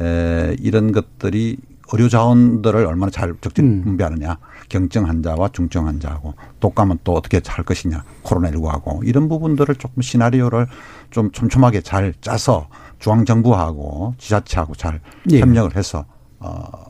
[0.00, 1.58] 에 이런 것들이
[1.92, 3.82] 의료 자원들을 얼마나 잘 적절 음.
[3.84, 4.32] 분배하느냐.
[4.32, 4.36] 음.
[4.68, 8.02] 경증 환자와 중증 환자하고 독감은 또 어떻게 할 것이냐.
[8.24, 10.66] 코로나19하고 이런 부분들을 조금 시나리오를
[11.10, 12.66] 좀 촘촘하게 잘 짜서
[12.98, 15.00] 중앙 정부하고 지자체하고 잘
[15.30, 15.38] 예.
[15.38, 16.13] 협력을 해서 어,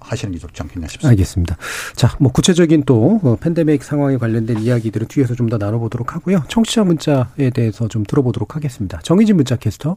[0.00, 1.09] 하시는 게 좋지 않겠냐 싶습니다.
[1.11, 1.57] 알겠습니다.
[1.94, 6.42] 자, 뭐 구체적인 또 어, 팬데믹 상황에 관련된 이야기들은 뒤에서 좀 더 나눠보도록 하고요.
[6.48, 8.98] 청취자 문자에 대해서 좀 들어보도록 하겠습니다.
[9.02, 9.96] 정희진 문자 캐스터.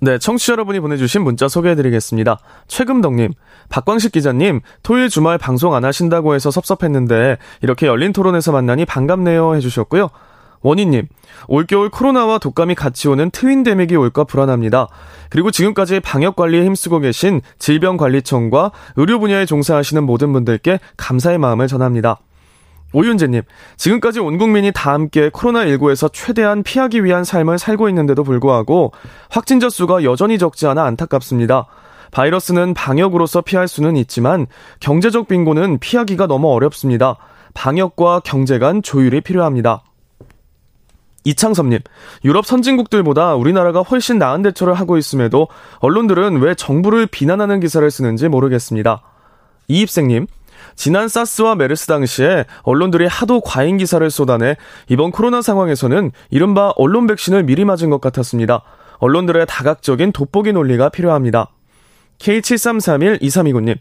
[0.00, 2.38] 네, 청취자 여러분이 보내주신 문자 소개해드리겠습니다.
[2.66, 3.32] 최금덕님,
[3.68, 10.10] 박광식 기자님, 토요일 주말 방송 안 하신다고 해서 섭섭했는데 이렇게 열린 토론에서 만나니 반갑네요 해주셨고요.
[10.64, 11.06] 원희님,
[11.46, 14.88] 올겨울 코로나와 독감이 같이 오는 트윈 데믹이 올까 불안합니다.
[15.28, 22.18] 그리고 지금까지 방역 관리에 힘쓰고 계신 질병관리청과 의료 분야에 종사하시는 모든 분들께 감사의 마음을 전합니다.
[22.94, 23.42] 오윤재님,
[23.76, 28.92] 지금까지 온 국민이 다 함께 코로나19에서 최대한 피하기 위한 삶을 살고 있는데도 불구하고
[29.28, 31.66] 확진자 수가 여전히 적지 않아 안타깝습니다.
[32.10, 34.46] 바이러스는 방역으로서 피할 수는 있지만
[34.80, 37.16] 경제적 빈곤은 피하기가 너무 어렵습니다.
[37.52, 39.82] 방역과 경제 간 조율이 필요합니다.
[41.24, 41.80] 이창섭님,
[42.24, 45.48] 유럽 선진국들보다 우리나라가 훨씬 나은 대처를 하고 있음에도
[45.78, 49.02] 언론들은 왜 정부를 비난하는 기사를 쓰는지 모르겠습니다.
[49.68, 50.26] 이입생님,
[50.76, 54.56] 지난 사스와 메르스 당시에 언론들이 하도 과잉 기사를 쏟아내
[54.88, 58.62] 이번 코로나 상황에서는 이른바 언론 백신을 미리 맞은 것 같았습니다.
[58.98, 61.50] 언론들의 다각적인 돋보기 논리가 필요합니다.
[62.18, 63.78] K73312329님,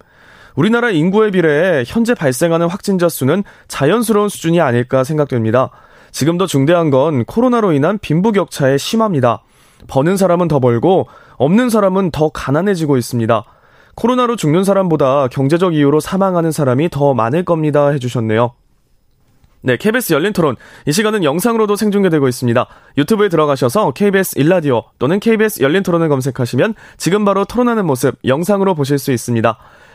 [0.56, 5.72] 우리나라 인구에 비례해 현재 발생하는 확진자 수는 자연스러운 수준이 아닐까 생각됩니다.
[6.14, 9.42] 지금 더 중대한 건 코로나로 인한 빈부격차에 심합니다.
[9.88, 11.08] 버는 사람은 더 벌고
[11.38, 13.44] 없는 사람은 더 가난해지고 있습니다.
[13.96, 17.90] 코로나로 죽는 사람보다 경제적 이유로 사망하는 사람이 더 많을 겁니다.
[17.90, 18.54] 해주셨네요.
[19.66, 20.56] 네, KBS 열린 토론.
[20.86, 22.68] 이 시간은 영상으로도 생중계되고 있습니다.
[22.98, 29.00] 유튜브에 들어가셔서 KBS 일라디오 또는 KBS 열린 토론을 검색하시면 지금 바로 토론하는 모습 영상으로 보실
[29.00, 29.58] 수 있습니다.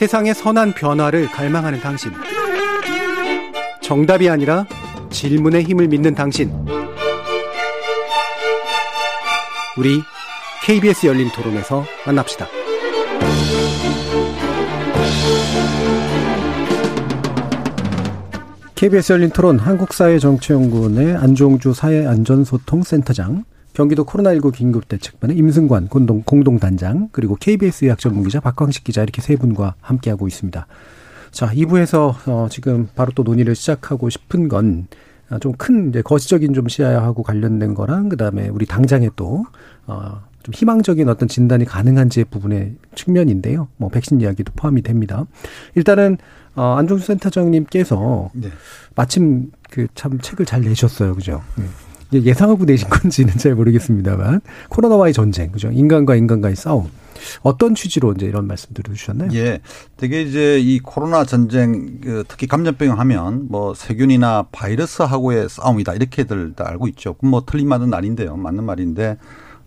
[0.00, 2.10] 세상의 선한 변화를 갈망하는 당신.
[3.82, 4.64] 정답이 아니라
[5.10, 6.50] 질문의 힘을 믿는 당신.
[9.76, 10.00] 우리
[10.64, 12.46] KBS 열린 토론에서 만납시다.
[18.76, 27.98] KBS 열린 토론 한국사회정치연구원의 안종주 사회안전소통센터장, 경기도 코로나19 긴급대책반의 임승관 공동, 공동단장, 그리고 KBS 의학
[27.98, 30.66] 전문기자 박광식 기자 이렇게 세 분과 함께하고 있습니다.
[31.30, 34.88] 자, 2부에서 어, 지금 바로 또 논의를 시작하고 싶은 건
[35.40, 39.44] 좀큰 이제 거시적인 좀 시야하고 관련된 거랑 그다음에 우리 당장에 또
[39.86, 43.68] 어, 좀 희망적인 어떤 진단이 가능한지 부분의 측면인데요.
[43.76, 45.26] 뭐 백신 이야기도 포함이 됩니다.
[45.76, 46.18] 일단은
[46.56, 48.48] 어, 안종수 센터장님께서 네.
[48.96, 51.42] 마침 그 참 책을 잘 내셨어요, 그죠?
[51.56, 51.64] 네.
[52.12, 55.70] 예상하고 내신 건지는 잘 모르겠습니다만 코로나와의 전쟁, 그죠?
[55.70, 56.88] 인간과 인간과의 싸움.
[57.42, 59.30] 어떤 취지로 이제 이런 말씀들을 주셨나요?
[59.34, 59.60] 예.
[59.96, 65.94] 되게 이제 이 코로나 전쟁, 그 특히 감염병 하면 뭐 세균이나 바이러스하고의 싸움이다.
[65.94, 67.16] 이렇게들 다 알고 있죠.
[67.22, 68.36] 뭐 틀린 말은 아닌데요.
[68.36, 69.18] 맞는 말인데,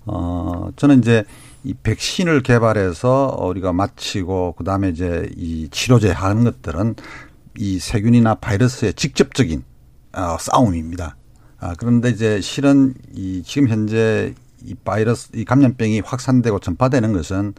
[0.05, 1.23] 어, 저는 이제
[1.63, 6.95] 이 백신을 개발해서 우리가 마치고 그다음에 이제 이 치료제 하는 것들은
[7.57, 9.63] 이 세균이나 바이러스의 직접적인
[10.13, 11.15] 어, 싸움입니다.
[11.63, 14.33] 아, 그런데 이제 실은 이 지금 현재
[14.65, 17.53] 이 바이러스, 이 감염병이 확산되고 전파되는 것은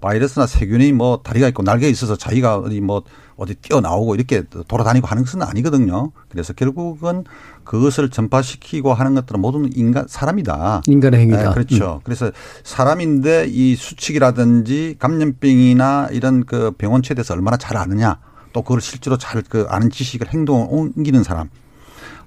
[0.00, 3.02] 바이러스나 세균이 뭐 다리가 있고 날개가 있어서 자기가 어디 뭐
[3.36, 6.12] 어디 뛰어나오고 이렇게 돌아다니고 하는 것은 아니거든요.
[6.30, 7.24] 그래서 결국은
[7.64, 10.82] 그것을 전파시키고 하는 것들은 모든 인간, 사람이다.
[10.86, 11.48] 인간의 행위다.
[11.48, 11.96] 네, 그렇죠.
[11.96, 12.00] 음.
[12.04, 12.30] 그래서
[12.64, 18.18] 사람인데 이 수칙이라든지 감염병이나 이런 그 병원체에 대해서 얼마나 잘 아느냐
[18.54, 21.50] 또 그걸 실제로 잘 그 아는 지식을 행동을 옮기는 사람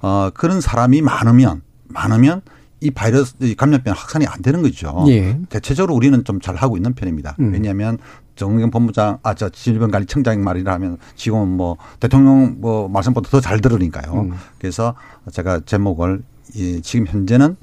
[0.02, 2.42] 어, 그런 사람이 많으면, 많으면
[2.82, 5.06] 이 바이러스, 이 감염병 확산이 안 되는 거죠.
[5.08, 5.40] 예.
[5.50, 7.36] 대체적으로 우리는 좀 잘 하고 있는 편입니다.
[7.40, 7.54] 음.
[7.54, 7.98] 왜냐하면
[8.36, 14.14] 정경 본부장, 아, 저 질병관리청장 말이라 하면 지금은 뭐 대통령 뭐 말씀보다 더 잘 들으니까요.
[14.14, 14.34] 음.
[14.60, 14.94] 그래서
[15.32, 16.22] 제가 제목을
[16.54, 17.56] 이 지금 현재는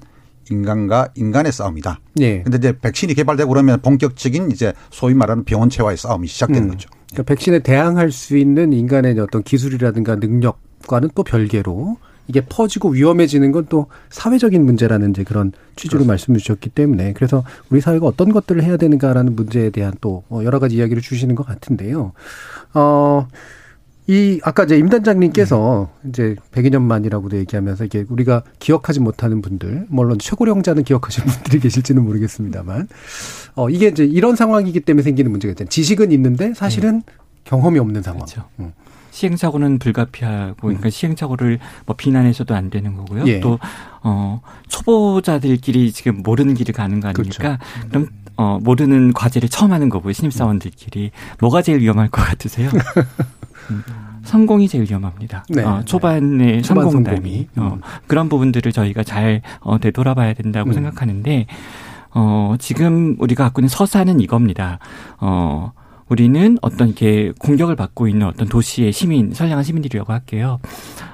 [0.51, 2.01] 인간과 인간의 싸움이다.
[2.21, 2.43] 예.
[2.43, 6.71] 근데 이제 백신이 개발되고 그러면 본격적인 이제 소위 말하는 병원체와의 싸움이 시작되는 음.
[6.71, 6.89] 거죠.
[7.11, 11.99] 그러니까 백신에 대항할 수 있는 인간의 어떤 기술이라든가 능력과는 또 별개로
[12.29, 16.13] 이게 퍼지고 위험해지는 건 또 사회적인 문제라는 이제 그런 취지로 그렇습니다.
[16.13, 20.59] 말씀을 주셨기 때문에 그래서 우리 사회가 어떤 것들을 해야 되는가라는 문제에 대한 또 어, 여러
[20.59, 22.13] 가지 이야기를 주시는 것 같은데요.
[22.75, 23.29] 어,
[24.09, 26.09] 이 아까 이제 임 단장님께서 네.
[26.11, 32.89] 이제 100여 만이라고도 얘기하면서 이게 우리가 기억하지 못하는 분들, 물론 최고령자는 기억하시는 분들이 계실지는 모르겠습니다만,
[33.55, 35.71] 어 이게 이제 이런 상황이기 때문에 생기는 문제가 있잖아요.
[35.71, 37.13] 지식은 있는데 사실은 네.
[37.45, 38.27] 경험이 없는 상황.
[38.27, 38.45] 그렇죠.
[38.59, 38.73] 음.
[39.13, 40.91] 시행착오는 불가피하고 그러니까 음.
[40.91, 43.25] 시행착오를 뭐 비난해서도 안 되는 거고요.
[43.27, 43.41] 예.
[43.41, 43.59] 또
[44.03, 47.59] 어, 초보자들끼리 지금 모르는 길을 가는 거 아닙니까?
[47.59, 47.89] 그렇죠.
[47.91, 50.15] 그럼 어, 모르는 과제를 처음 하는 거고요.
[50.15, 51.11] 신입사원들끼리
[51.41, 52.71] 뭐가 제일 위험할 것 같으세요?
[53.71, 53.83] 음.
[54.25, 55.45] 성공이 제일 위험합니다.
[55.51, 55.63] 네.
[55.63, 57.81] 어, 초반의 성공담이 어, 음.
[58.07, 60.73] 그런 부분들을 저희가 잘 어, 되돌아봐야 된다고 음.
[60.73, 61.47] 생각하는데
[62.15, 64.79] 어, 지금 우리가 갖고 있는 서사는 이겁니다.
[65.19, 65.73] 어,
[66.13, 70.61] 우리는 어떤 이렇게 공격을 받고 있는 어떤 도시의 시민, 선량한 시민들이라고 할게요.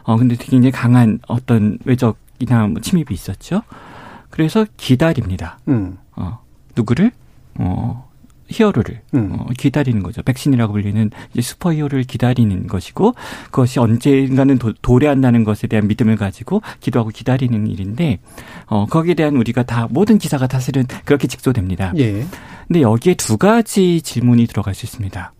[0.02, 3.62] 어, 근데 굉장히 강한 어떤 외적이나 뭐 침입이 있었죠.
[4.28, 5.60] 그래서 기다립니다.
[5.68, 5.98] 음.
[6.16, 6.40] 어,
[6.76, 7.12] 누구를?
[7.60, 8.07] 어,
[8.48, 9.36] 히어로를 음.
[9.38, 10.22] 어, 기다리는 거죠.
[10.22, 13.14] 백신이라고 불리는 이제 슈퍼 히어로를 기다리는 것이고
[13.46, 18.18] 그것이 언젠가는 도, 도래한다는 것에 대한 믿음을 가지고 기도하고 기다리는 일인데
[18.66, 21.92] 어, 거기에 대한 우리가 다 모든 기사가 사실은 그렇게 직소됩니다.
[21.98, 22.24] 예.
[22.66, 25.32] 근데 여기에 두 가지 질문이 들어갈 수 있습니다.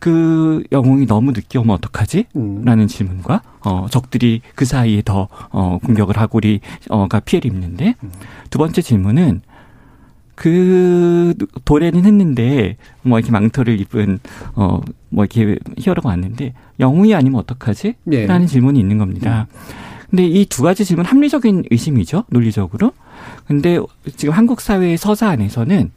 [0.00, 2.24] 그 영웅이 너무 늦게 오면 어떡하지?
[2.34, 2.62] 음.
[2.64, 8.10] 라는 질문과 어 적들이 그 사이에 더 어 공격을 하고 우리가 피해를 입는데 음.
[8.48, 9.42] 두 번째 질문은
[10.40, 11.34] 그
[11.66, 14.18] 도래는 했는데 뭐 이렇게 망토를 입은
[14.54, 14.80] 어
[15.12, 17.94] 뭐 이렇게 히어로가 왔는데 영웅이 아니면 어떡하지?
[18.04, 18.26] 네.
[18.26, 19.48] 라는 질문이 있는 겁니다.
[20.08, 22.24] 근데 이 두 가지 질문 합리적인 의심이죠.
[22.30, 22.92] 논리적으로.
[23.48, 23.80] 근데
[24.16, 25.90] 지금 한국 사회의 서사 안에서는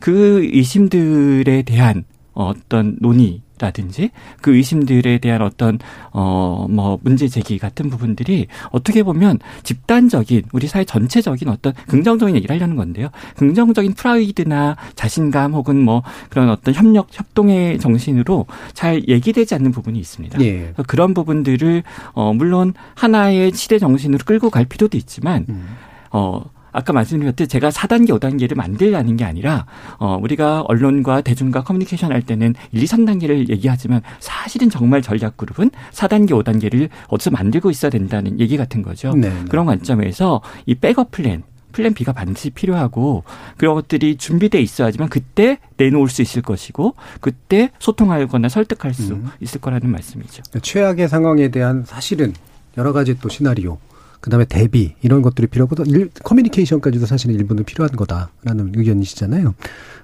[0.00, 5.78] 그 의심들에 대한 어떤 논의 라든지 그 의심들에 대한 어떤
[6.12, 12.54] 어 뭐 문제 제기 같은 부분들이 어떻게 보면 집단적인 우리 사회 전체적인 어떤 긍정적인 얘기를
[12.54, 13.08] 하려는 건데요.
[13.36, 20.40] 긍정적인 프라이드나 자신감 혹은 뭐 그런 어떤 협력 협동의 정신으로 잘 얘기되지 않는 부분이 있습니다.
[20.40, 20.72] 예.
[20.86, 21.82] 그런 부분들을
[22.14, 25.66] 어 물론 하나의 시대 정신으로 끌고 갈 필요도 있지만 음.
[26.10, 26.42] 어
[26.74, 29.64] 아까 말씀드렸듯 제가 4단계, 5단계를 만들라는 게 아니라
[29.98, 35.70] 어 우리가 언론과 대중과 커뮤니케이션 할 때는 1, 2, 3단계를 얘기하지만 사실은 정말 전략 그룹은
[35.92, 39.14] 4단계, 5단계를 어디서 만들고 있어야 된다는 얘기 같은 거죠.
[39.14, 39.32] 네.
[39.48, 43.24] 그런 관점에서 이 백업 플랜 플랜 B가 반드시 필요하고
[43.56, 49.28] 그런 것들이 준비돼 있어야지만 그때 내놓을 수 있을 것이고 그때 소통하거나 설득할 수 음.
[49.40, 50.42] 있을 거라는 말씀이죠.
[50.60, 52.32] 최악의 상황에 대한 사실은
[52.76, 53.78] 여러 가지 또 시나리오,
[54.24, 59.54] 그다음에 대비 이런 것들이 필요하고 또 일, 커뮤니케이션까지도 사실은 일부는 필요한 거다라는 의견이시잖아요.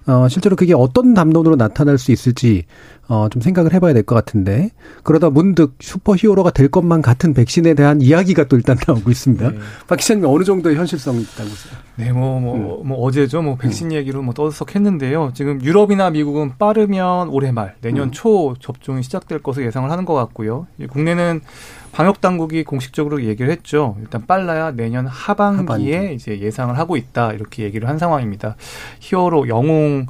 [0.07, 2.65] 어, 실제로 그게 어떤 담론으로 나타날 수 있을지
[3.09, 4.71] 어, 좀 생각을 해봐야 될 것 같은데
[5.03, 9.51] 그러다 문득 슈퍼 히어로가 될 것만 같은 백신에 대한 이야기가 또 일단 나오고 있습니다.
[9.51, 9.59] 네.
[9.89, 11.75] 박 기자님 어느 정도의 현실성이 있다고 보세요?
[11.97, 13.43] 네, 뭐, 뭐, 뭐, 어제죠.
[13.43, 13.59] 뭐, 음.
[13.59, 15.33] 백신 얘기로 뭐 떠들썩했는데요.
[15.35, 18.11] 지금 유럽이나 미국은 빠르면 올해 말, 내년 음.
[18.11, 20.67] 초 접종이 시작될 것을 예상을 하는 것 같고요.
[20.79, 21.41] 이 국내는
[21.93, 23.97] 방역 당국이 공식적으로 얘기를 했죠.
[24.01, 26.15] 일단 빨라야 내년 하반기에 하반기.
[26.15, 27.33] 이제 예상을 하고 있다.
[27.33, 28.57] 이렇게 얘기를 한 상황입니다.
[29.01, 30.07] 히어로 영웅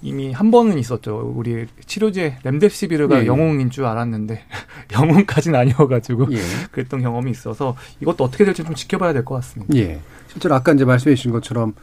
[0.00, 1.32] 이미 한 번은 있었죠.
[1.34, 3.26] 우리 치료제 렘데시비르가 예, 예.
[3.26, 4.42] 영웅인 줄 알았는데
[4.94, 6.38] 영웅까지는 아니어가지고 예.
[6.70, 9.74] 그랬던 경험이 있어서 이것도 어떻게 될지 좀 지켜봐야 될 것 같습니다.
[9.76, 10.00] 예.
[10.28, 11.74] 실제로 아까 이제 말씀해 주신 것처럼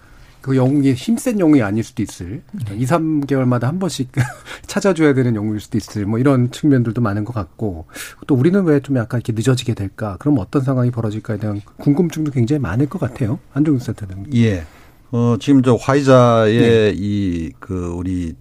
[0.45, 2.43] 그 영웅이 힘센 영웅이 아닐 수도 있을.
[2.71, 4.11] 2, 3개월마다 한 번씩
[4.67, 6.05] 찾아줘야 되는 영웅일 수도 있을.
[6.05, 7.87] 뭐 이런 측면들도 많은 것 같고.
[8.27, 10.17] 또 우리는 왜 좀 약간 이렇게 늦어지게 될까?
[10.19, 13.39] 그럼 어떤 상황이 벌어질까에 대한 궁금증도 굉장히 많을 것 같아요.
[13.53, 14.35] 안종훈 센터는.
[14.35, 14.63] 예.
[15.11, 18.35] 어, 지금 저 화이자의 이그 우리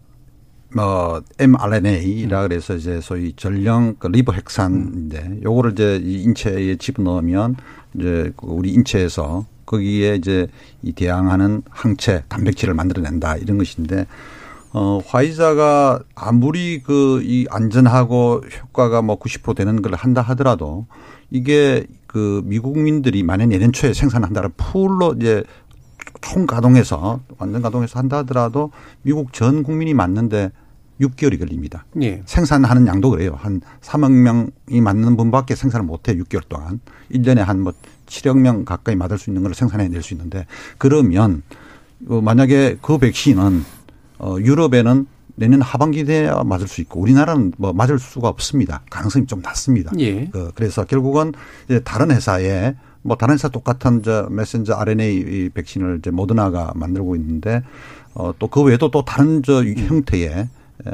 [0.75, 7.57] 뭐 mRNA라 그래서 이제 소위 전령 그 리버 핵산인데 요거를 이제 이 인체에 집어넣으면
[7.95, 10.47] 이제 그 우리 인체에서 거기에 이제
[10.83, 14.07] 이 대항하는 항체 단백질을 만들어낸다 이런 것인데
[14.73, 20.87] 어 화이자가 아무리 그 이 안전하고 효과가 뭐 90% 되는 걸 한다 하더라도
[21.31, 25.43] 이게 그 미국민들이 만약 내년 초에 생산한다는 풀로 이제
[26.21, 28.71] 총 가동해서 완전 가동해서 한다 하더라도
[29.03, 30.51] 미국 전 국민이 맞는데
[31.01, 31.85] 6개월이 걸립니다.
[32.03, 32.23] 예.
[32.27, 33.37] 생산하는 양도 그래요.
[33.41, 36.23] 한 3억 명이 맞는 분밖에 생산을 못 해요.
[36.25, 36.81] 6개월 동안.
[37.13, 37.73] 1년에 한 뭐
[38.07, 40.47] 7억 명 가까이 맞을 수 있는 걸 생산해 낼 수 있는데
[40.79, 41.43] 그러면
[42.09, 43.65] 어, 만약에 그 백신은
[44.19, 48.83] 어 유럽에는 내년 하반기 돼야 맞을 수 있고 우리나라는 뭐 맞을 수가 없습니다.
[48.91, 49.91] 가능성이 좀 낮습니다.
[49.99, 50.27] 예.
[50.27, 51.33] 그 그래서 결국은
[51.65, 57.17] 이제 다른 회사에 뭐 다른 회사 똑같은 저 메신저 RNA 이 백신을 이제 모더나가 만들고
[57.17, 57.63] 있는데
[58.15, 60.49] 어또 그 외에도 또 다른 저 형태의 에,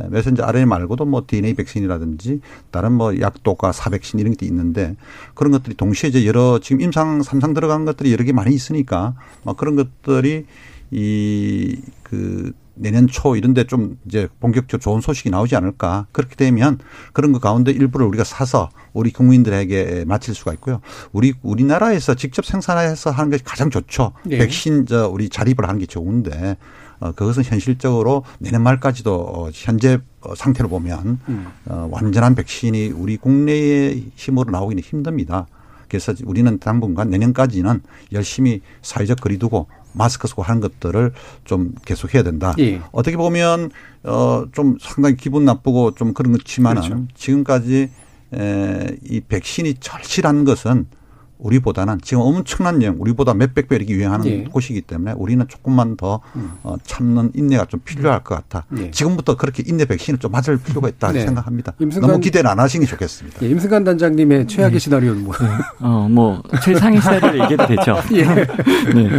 [0.08, 4.96] 메신저 RNA 말고도 뭐 DNA 백신이라든지 다른 뭐 약도가 사백신 이런 게 있는데
[5.34, 9.54] 그런 것들이 동시에 이제 여러 지금 임상 삼상 들어간 것들이 여러 개 많이 있으니까 뭐
[9.54, 10.46] 그런 것들이
[10.92, 16.06] 이 그 내년 초 이런 데 좀 이제 본격적으로 좋은 소식이 나오지 않을까.
[16.12, 16.78] 그렇게 되면
[17.12, 20.80] 그런 거 가운데 일부를 우리가 사서 우리 국민들에게 마칠 수가 있고요.
[21.12, 24.12] 우리 우리나라에서 직접 생산해서 하는 것이 가장 좋죠.
[24.24, 24.38] 네.
[24.38, 26.56] 백신 저 우리 자립을 하는 게 좋은데 어
[27.00, 31.46] 그것은 현실적으로 내년 말까지도 어 현재 어, 상태로 보면 음.
[31.66, 35.46] 어 완전한 백신이 우리 국내의 힘으로 나오기는 힘듭니다.
[35.88, 37.82] 그래서 우리는 당분간 내년까지는
[38.12, 41.12] 열심히 사회적 거리두고 마스크 쓰고 하는 것들을
[41.44, 42.54] 좀 계속해야 된다.
[42.58, 42.80] 예.
[42.92, 43.70] 어떻게 보면
[44.04, 47.06] 어좀 상당히 기분 나쁘고 좀 그런 것지만은 그렇죠.
[47.14, 47.90] 지금까지
[48.32, 50.86] 에이 백신이 절실한 것은
[51.40, 54.44] 우리보다는 지금 엄청난 영 우리보다 몇백 배 이렇게 유행하는 예.
[54.44, 56.52] 곳이기 때문에 우리는 조금만 더 음.
[56.62, 58.66] 어, 참는 인내가 좀 필요할 것 같아.
[58.78, 58.90] 예.
[58.90, 61.20] 지금부터 그렇게 인내 백신을 좀 맞을 필요가 있다 네.
[61.22, 61.72] 생각합니다.
[61.80, 63.38] 임승관- 너무 기대를 안 하시는 게 좋겠습니다.
[63.42, 65.58] 예, 임승관 단장님의 최악의 시나리오는 뭐예요?
[65.80, 67.96] 어, 뭐, 최상의 시나리오를 얘기해도 되죠.
[68.14, 68.24] 예.
[68.24, 69.10] 네.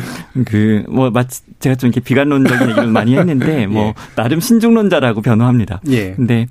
[0.46, 3.94] 그, 뭐, 마치 제가 좀 이렇게 비관론적인 얘기를 많이 했는데, 뭐, 예.
[4.16, 5.82] 나름 신중론자라고 변호합니다.
[5.90, 6.14] 예.
[6.14, 6.48] 근데,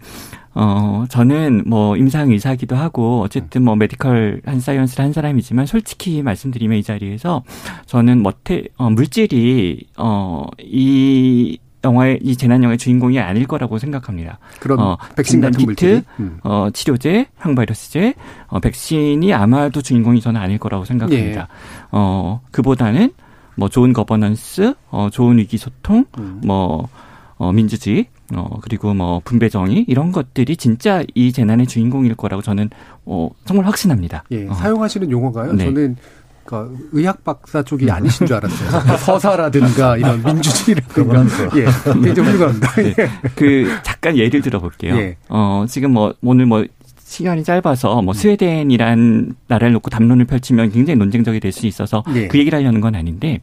[0.55, 6.83] 어, 저는 뭐, 임상의사기도 하고, 어쨌든 뭐, medical 한 science를 한 사람이지만, 솔직히 말씀드리면 이
[6.83, 7.45] 자리에서,
[7.87, 14.39] 저는 뭐, 태, 어, 물질이, 어, 이, 영화의, 이 재난 영화의 주인공이 아닐 거라고 생각합니다.
[14.59, 15.67] 그런 어, 백신 같은.
[15.67, 16.39] 키트, 음.
[16.45, 18.15] 어, 치료제, 항바이러스제,
[18.49, 21.41] 어, 백신이 아마도 주인공이 저는 아닐 거라고 생각합니다.
[21.41, 21.47] 예.
[21.91, 23.13] 어, 그보다는
[23.57, 26.41] 뭐 좋은 거버넌스, 어, 좋은 위기 소통, 음.
[26.45, 26.89] 뭐,
[27.37, 32.71] 어, 민주주의, 어, 그리고 뭐 분배정의, 이런 것들이 진짜 이 재난의 주인공일 거라고 저는,
[33.05, 34.25] 어, 정말 확신합니다.
[34.31, 34.55] 예, 어.
[34.55, 35.53] 사용하시는 용어가요.
[35.55, 35.65] 네.
[35.65, 35.97] 저는
[36.45, 38.97] 그 의학 박사 쪽이 아니신 줄 알았어요.
[38.99, 41.25] 서사라든가 이런 민주주의라든가.
[41.57, 41.67] 예,
[42.03, 42.73] 굉장히 훌륭합니다.
[42.75, 42.95] 네.
[43.37, 44.97] 그 잠깐 예를 들어볼게요.
[44.97, 45.17] 예.
[45.29, 46.65] 어 지금 뭐 오늘 뭐
[47.05, 52.27] 시간이 짧아서 뭐 스웨덴이란 나라를 놓고 담론을 펼치면 굉장히 논쟁적이 될 수 있어서 예.
[52.29, 53.41] 그 얘기를 하려는 건 아닌데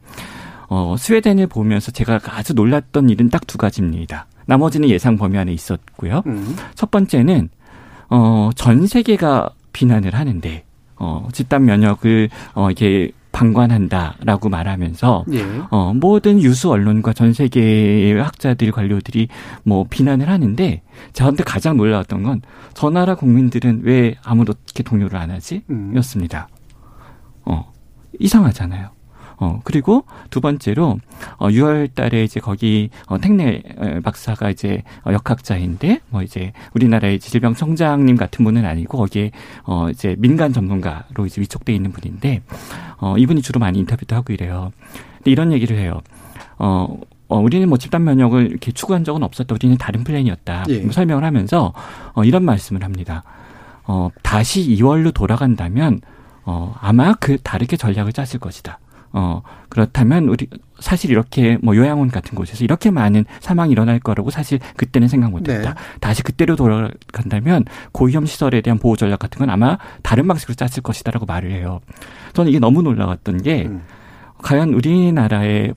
[0.68, 4.28] 어 스웨덴을 보면서 제가 아주 놀랐던 일은 딱 두 가지입니다.
[4.48, 6.24] 나머지는 예상 범위 안에 있었고요.
[6.26, 6.56] 음.
[6.74, 7.50] 첫 번째는
[8.10, 10.64] 어, 전 세계가 비난을 하는데
[10.96, 15.46] 어, 집단 면역을 어, 이게 방관한다라고 말하면서 예.
[15.70, 19.28] 어, 모든 유수 언론과 전 세계의 학자들 관료들이
[19.64, 20.82] 뭐 비난을 하는데
[21.14, 22.42] 저한테 가장 놀라웠던 건
[22.74, 25.64] 저 나라 국민들은 왜 아무도 이렇게 동요를 안 하지?
[25.72, 25.94] 음.
[25.96, 26.48] 였습니다.
[27.44, 27.72] 어,
[28.20, 28.90] 이상하잖아요.
[29.40, 31.00] 어, 그리고 두 번째로,
[31.38, 37.20] 어, 6월 달에 이제 거기, 어, 택내 어, 박사가 이제 어, 역학자인데, 뭐 이제 우리나라의
[37.20, 39.32] 질병 청장님 같은 분은 아니고, 거기에,
[39.64, 42.42] 어, 이제 민간 전문가로 이제 위촉돼 있는 분인데,
[42.98, 44.72] 어, 이분이 주로 많이 인터뷰도 하고 이래요.
[45.18, 46.02] 근데 이런 얘기를 해요.
[46.58, 49.54] 어, 어, 우리는 뭐 집단 면역을 이렇게 추구한 적은 없었다.
[49.54, 50.66] 우리는 다른 플랜이었다.
[50.70, 50.80] 예.
[50.80, 51.74] 뭐 설명을 하면서,
[52.14, 53.24] 어, 이런 말씀을 합니다.
[53.84, 56.02] 어, 다시 2월로 돌아간다면,
[56.44, 58.80] 어, 아마 그 다르게 전략을 짰을 것이다.
[59.20, 60.48] 어, 그렇다면 우리
[60.80, 65.50] 사실 이렇게 뭐 요양원 같은 곳에서 이렇게 많은 사망이 일어날 거라고 사실 그때는 생각 못
[65.50, 65.74] 했다.
[65.74, 65.80] 네.
[66.00, 71.26] 다시 그때로 돌아간다면 고위험 시설에 대한 보호 전략 같은 건 아마 다른 방식으로 짰을 것이다라고
[71.26, 71.80] 말을 해요.
[72.34, 73.82] 저는 이게 너무 놀라웠던 게 음.
[74.44, 75.74] 과연 우리나라의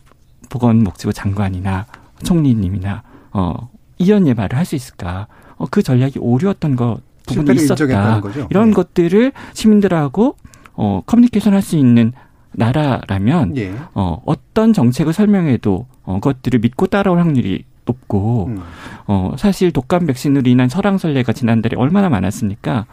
[0.51, 1.87] 보건복지부 장관이나
[2.23, 5.29] 총리님이나 어 이런 예말을 할 수 있을까?
[5.57, 8.21] 어, 그 전략이 오류였던 거 부분이 있었다.
[8.21, 8.47] 거죠.
[8.51, 8.75] 이런 네.
[8.75, 10.37] 것들을 시민들하고
[10.75, 12.13] 어 커뮤니케이션 할 수 있는
[12.53, 13.75] 나라라면 예.
[13.95, 18.63] 어 어떤 정책을 설명해도 어 그것들을 믿고 따라올 확률이 높고 음.
[19.07, 22.87] 어 사실 독감 백신으로 인한 설왕설래가 지난달에 얼마나 많았습니까?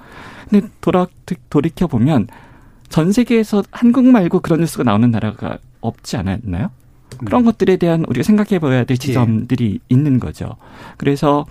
[0.49, 1.07] 근데 돌아
[1.49, 2.27] 돌이켜 보면
[2.89, 6.69] 전 세계에서 한국 말고 그런 뉴스가 나오는 나라가 없지 않았나요?
[7.25, 10.55] 그런 것들에 대한 우리가 생각해 봐야 될 지점들이 있는 거죠.
[10.97, 11.45] 그래서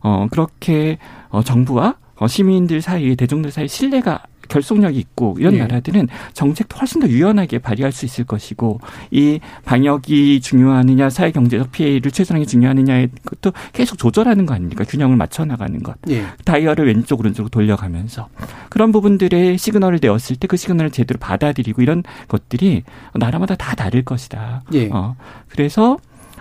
[0.00, 0.98] 어 그렇게
[1.28, 5.58] 어 정부와 어 시민들 사이에 대중들 사이에 신뢰가 결속력이 있고 이런 예.
[5.58, 8.78] 나라들은 정책도 훨씬 더 유연하게 발휘할 수 있을 것이고
[9.10, 15.44] 이 방역이 중요하느냐 사회 경제적 피해를 최소한하게 중요하느냐에 것도 계속 조절하는 거 아닙니까 균형을 맞춰
[15.44, 16.24] 나가는 것 예.
[16.44, 18.28] 다이얼을 왼쪽 오른쪽으로 돌려가면서
[18.68, 22.82] 그런 부분들의 시그널을 내었을 때 그 시그널을 제대로 받아들이고 이런 것들이
[23.14, 24.64] 나라마다 다 다를 것이다.
[24.74, 24.90] 예.
[24.92, 25.16] 어,
[25.48, 25.96] 그래서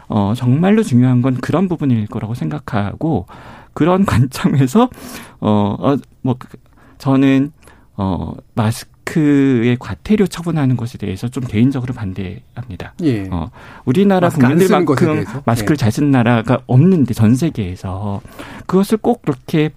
[0.09, 3.25] 어, 정말로 중요한 건 그런 부분일 거라고 생각하고
[3.71, 4.89] 그런 관점에서
[5.39, 6.35] 어, 어, 뭐
[6.97, 7.53] 저는
[7.97, 12.93] 어, 마스크의 과태료 처분하는 것에 대해서 좀 개인적으로 반대합니다.
[13.03, 13.27] 예.
[13.29, 13.49] 어,
[13.85, 15.43] 우리나라 국민들만큼 대해서?
[15.45, 15.77] 마스크를 예.
[15.77, 18.21] 잘 쓰는 나라가 없는데 전 세계에서
[18.65, 19.71] 그것을 꼭 그렇게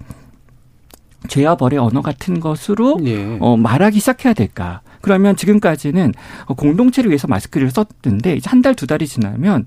[1.28, 3.38] 죄와 벌의 언어 같은 것으로 예.
[3.40, 4.82] 어, 말하기 시작해야 될까?
[5.00, 6.12] 그러면 지금까지는
[6.46, 9.64] 어, 공동체를 위해서 마스크를 썼는데 이제 한 달 두 달이 지나면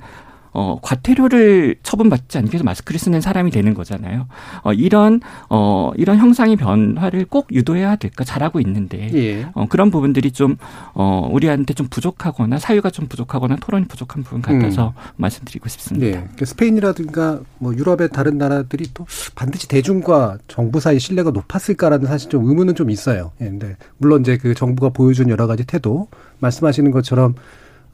[0.57, 4.27] 어, 과태료를 처분받지 않기 위해서 마스크를 쓰는 사람이 되는 거잖아요.
[4.63, 8.23] 어, 이런 어, 이런 형상의 변화를 꼭 유도해야 될까?
[8.23, 9.47] 잘하고 있는데 예.
[9.53, 10.57] 어, 그런 부분들이 좀,
[10.95, 16.21] 어, 우리한테 좀 부족하거나 사유가 좀 부족하거나 토론이 부족한 부분 같아서 말씀드리고 싶습니다.
[16.21, 16.27] 네.
[16.35, 19.05] 그 스페인이라든가 뭐 유럽의 다른 나라들이 또
[19.35, 23.31] 반드시 대중과 정부 사이 신뢰가 높았을까라는 사실 좀 의문은 좀 있어요.
[23.41, 26.07] 예, 근데 물론 이제 그 정부가 보여준 여러 가지 태도
[26.39, 27.35] 말씀하시는 것처럼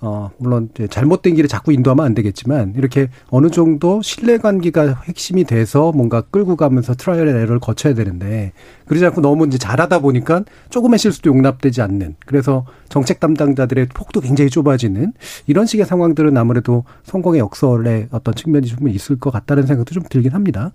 [0.06, 5.94] 어 물론 잘못된 길에 자꾸 인도하면 안 되겠지만 이렇게 어느 정도 신뢰 관계가 핵심이 돼서
[5.94, 8.52] 뭔가 끌고 가면서 trial and error를 거쳐야 되는데
[8.86, 14.50] 그러지 않고 너무 이제 잘하다 보니까 조금의 실수도 용납되지 않는 그래서 정책 담당자들의 폭도 굉장히
[14.50, 15.14] 좁아지는
[15.48, 20.34] 이런 식의 상황들은 아무래도 성공의 역설의 어떤 측면이 좀 있을 것 같다는 생각도 좀 들긴
[20.34, 20.74] 합니다.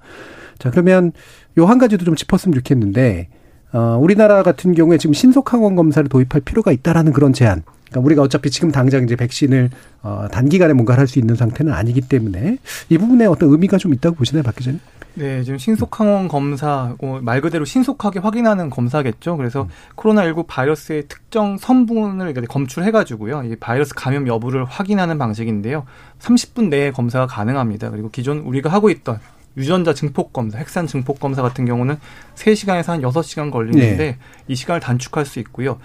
[0.58, 1.12] 자 그러면
[1.58, 3.28] 요 한 가지도 좀 짚었으면 좋겠는데
[3.72, 7.62] 어, 우리나라 같은 경우에 지금 신속 항원 검사를 도입할 필요가 있다라는 그런 제안.
[7.90, 9.70] 그러니까 우리가 어차피 지금 당장 이제 백신을
[10.02, 12.58] 어, 단기간에 뭔가를 할 수 있는 상태는 아니기 때문에
[12.90, 14.78] 이 부분에 어떤 의미가 좀 있다고 보시나요, 박 기자님?
[15.14, 19.36] 네, 지금 신속항원 검사, 어, 말 그대로 신속하게 확인하는 검사겠죠.
[19.36, 23.42] 그래서 코로나19 바이러스의 특정 성분을 검출해가지고요.
[23.44, 25.84] 이 바이러스 감염 여부를 확인하는 방식인데요.
[26.20, 27.90] 30분 내에 검사가 가능합니다.
[27.90, 29.18] 그리고 기존 우리가 하고 있던
[29.58, 31.98] 유전자 증폭 검사, 핵산 증폭 검사 같은 경우는
[32.36, 34.16] 3시간에서 한 6시간 걸리는데 네.
[34.46, 35.78] 이 시간을 단축할 수 있고요.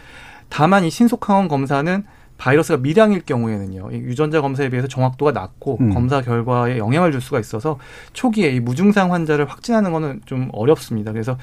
[0.50, 2.04] 다만 이 신속항원 검사는
[2.38, 5.94] 바이러스가 미량일 경우에는요, 이 유전자 검사에 비해서 정확도가 낮고 음.
[5.94, 7.80] 검사 결과에 영향을 줄 수가 있어서
[8.14, 11.12] 초기에 이 무증상 환자를 확진하는 거는 좀 어렵습니다.
[11.12, 11.38] 그래서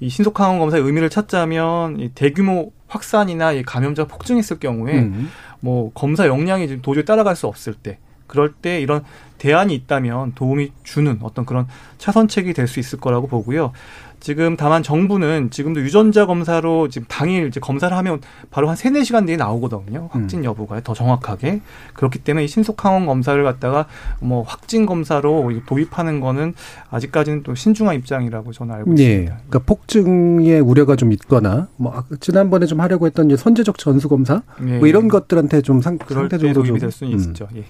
[0.00, 5.28] 이 신속항원 검사의 의미를 찾자면 이 대규모 확산이나 이 감염자가 폭증했을 경우에 음.
[5.60, 7.98] 뭐 검사 역량이 지금 도저히 따라갈 수 없을 때
[8.28, 9.02] 그럴 때 이런
[9.38, 11.66] 대안이 있다면 도움이 주는 어떤 그런
[11.98, 13.72] 차선책이 될 수 있을 거라고 보고요.
[14.20, 18.20] 지금 다만 정부는 지금도 유전자 검사로 지금 당일 이제 검사를 하면
[18.50, 20.08] 바로 한 세네 시간 뒤에 나오거든요.
[20.10, 21.60] 확진 여부가 더 정확하게.
[21.94, 23.86] 그렇기 때문에 이 신속 항원 검사를 갖다가
[24.20, 26.54] 뭐 확진 검사로 도입하는 거는
[26.90, 29.02] 아직까지는 또 신중한 입장이라고 저는 알고 예.
[29.04, 29.34] 있습니다.
[29.36, 34.42] 그러니까 폭증의 우려가 좀 있거나 뭐 아, 지난번에 좀 하려고 했던 이제 선제적 전수 검사
[34.66, 34.78] 예.
[34.78, 37.46] 뭐 이런 것들한테 좀 상, 상대적으로 도입이 좀될 수는 음, 있죠.
[37.54, 37.62] 예.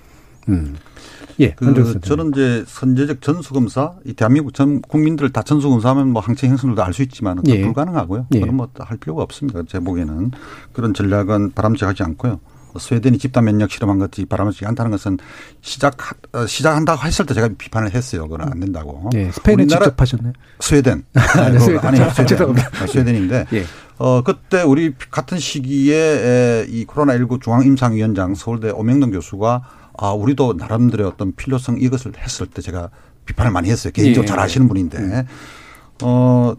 [0.48, 0.76] 음.
[1.40, 1.50] 예.
[1.52, 6.92] 그 저는 이제 선제적 전수검사, 이 대한민국 전 국민들 다 전수검사하면 뭐 항체 행성들도 알
[6.92, 7.62] 수 있지만 예.
[7.62, 8.26] 불가능하고요.
[8.34, 8.40] 예.
[8.40, 9.62] 그건 뭐 할 필요가 없습니다.
[9.68, 10.32] 제 보기에는
[10.72, 12.40] 그런 전략은 바람직하지 않고요.
[12.78, 15.18] 스웨덴이 집단 면역 실험한 것이 바람직하지 않다는 것은
[15.62, 15.96] 시작
[16.32, 18.28] 어, 시작한다고 했을 때 제가 비판을 했어요.
[18.28, 19.08] 그건 안 된다고.
[19.14, 19.30] 예.
[19.30, 20.32] 스페인에 직접 하셨나요?
[20.60, 21.04] 스웨덴.
[21.14, 21.86] 아니, 그거 스웨덴.
[21.88, 22.10] 아니에요.
[22.10, 22.54] 스웨덴.
[22.88, 23.64] 스웨덴인데 예.
[23.98, 29.62] 어 그때 우리 같은 시기에 에, 이 코로나19 중앙임상위원장 서울대 오명동 교수가
[29.98, 32.88] 아 우리도 나름대로 어떤 필요성 이것을 했을 때 제가
[33.26, 33.92] 비판을 많이 했어요.
[33.92, 34.26] 개인적으로 예.
[34.26, 35.26] 잘 아시는 분인데
[36.02, 36.54] 어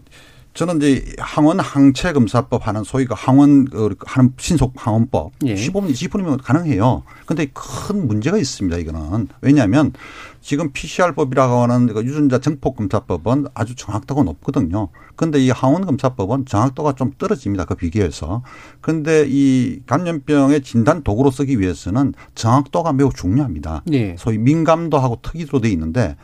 [0.52, 5.54] 저는 이제 항원 항체 검사법 하는 소위가 항원 그 하는 신속 항원법 예.
[5.54, 7.02] 15분 20분이면 가능해요.
[7.24, 8.76] 근데 큰 문제가 있습니다.
[8.78, 9.92] 이거는 왜냐하면
[10.40, 14.88] 지금 PCR법이라고 하는 그 유전자 정폭 검사법은 아주 정확도가 높거든요.
[15.16, 17.66] 그런데 이 항원 검사법은 정확도가 좀 떨어집니다.
[17.66, 18.42] 그 비교해서.
[18.80, 23.82] 그런데 이 감염병의 진단 도구로 쓰기 위해서는 정확도가 매우 중요합니다.
[23.92, 24.16] 예.
[24.18, 26.16] 소위 민감도 하고 특이도로 돼 있는데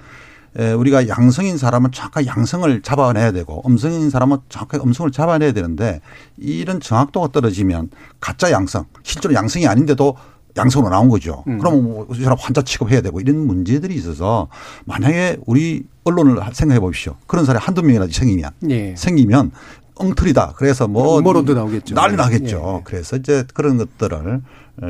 [0.59, 6.01] 에, 우리가 양성인 사람은 정확하게 양성을 잡아내야 되고 음성인 사람은 정확하게 음성을 잡아내야 되는데
[6.39, 7.91] 이런 정확도가 떨어지면
[8.21, 10.17] 가짜 양성, 실제로 양성이 아닌데도
[10.57, 11.45] 양성으로 나온 거죠.
[11.47, 11.59] 음.
[11.59, 14.49] 그러면 뭐이 사람 환자 취급해야 되고 이런 문제들이 있어서
[14.85, 17.17] 만약에 우리 언론을 생각해 보십시오.
[17.27, 18.95] 그런 사람이 한두 명이라도 생기면 예.
[18.97, 19.51] 생기면
[19.97, 20.55] 엉터리다.
[20.57, 21.95] 그래서 뭐 음모론도 나오겠죠.
[21.95, 22.77] 난리 나겠죠.
[22.79, 22.83] 예.
[22.85, 24.43] 그래서 이제 그런 것들을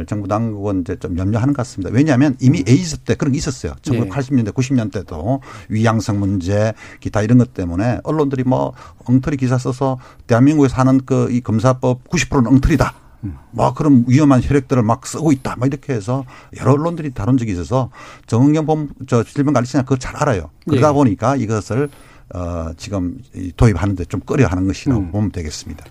[0.08, 1.90] 정부 당국은 이제 좀 염려하는 것 같습니다.
[1.94, 3.72] 왜냐하면 이미 에이즈 때 그런 게 있었어요.
[3.86, 3.90] 예.
[3.90, 8.72] 1980년대, 90년대도 위양성 문제, 기타 이런 것 때문에 언론들이 뭐
[9.04, 12.94] 엉터리 기사 써서 대한민국에서 하는 그 이 검사법 90%는 엉터리다.
[13.50, 15.56] 뭐 그런 위험한 혈액들을 막 쓰고 있다.
[15.56, 16.24] 막 이렇게 해서
[16.58, 17.90] 여러 언론들이 다룬 적이 있어서
[18.26, 20.50] 정은경 본, 저 질병관리청장 그거 잘 알아요.
[20.68, 20.92] 그러다 예.
[20.92, 21.88] 보니까 이것을
[22.34, 25.12] 어 지금 이 도입하는데 좀 꺼려 하는 것이라고 음.
[25.12, 25.84] 보면 되겠습니다.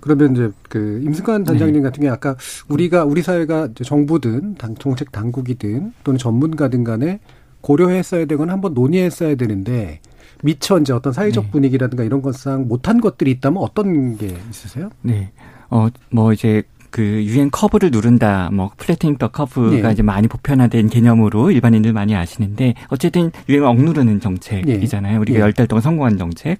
[0.00, 1.50] 그러면 이제 그 임승관 네.
[1.50, 2.36] 단장님 같은 경우 아까
[2.68, 7.20] 우리가 우리 사회가 이제 정부든 당, 정책 당국이든 또는 전문가든 간에
[7.60, 10.00] 고려했어야 되거나 한번 논의했어야 되는데
[10.42, 11.50] 미처 이제 어떤 사회적 네.
[11.50, 14.90] 분위기라든가 이런 것상 못한 것들이 있다면 어떤 게 있으세요?
[15.02, 15.32] 네.
[15.70, 16.62] 어, 뭐 이제
[16.96, 19.92] 그 유행 커브를 누른다, 뭐 flattening the curve가 예.
[19.92, 25.20] 이제 많이 보편화된 개념으로 일반인들 많이 아시는데 어쨌든 유행을 억누르는 정책이잖아요.
[25.20, 25.42] 우리가 예.
[25.42, 26.58] 열달 동안 성공한 정책.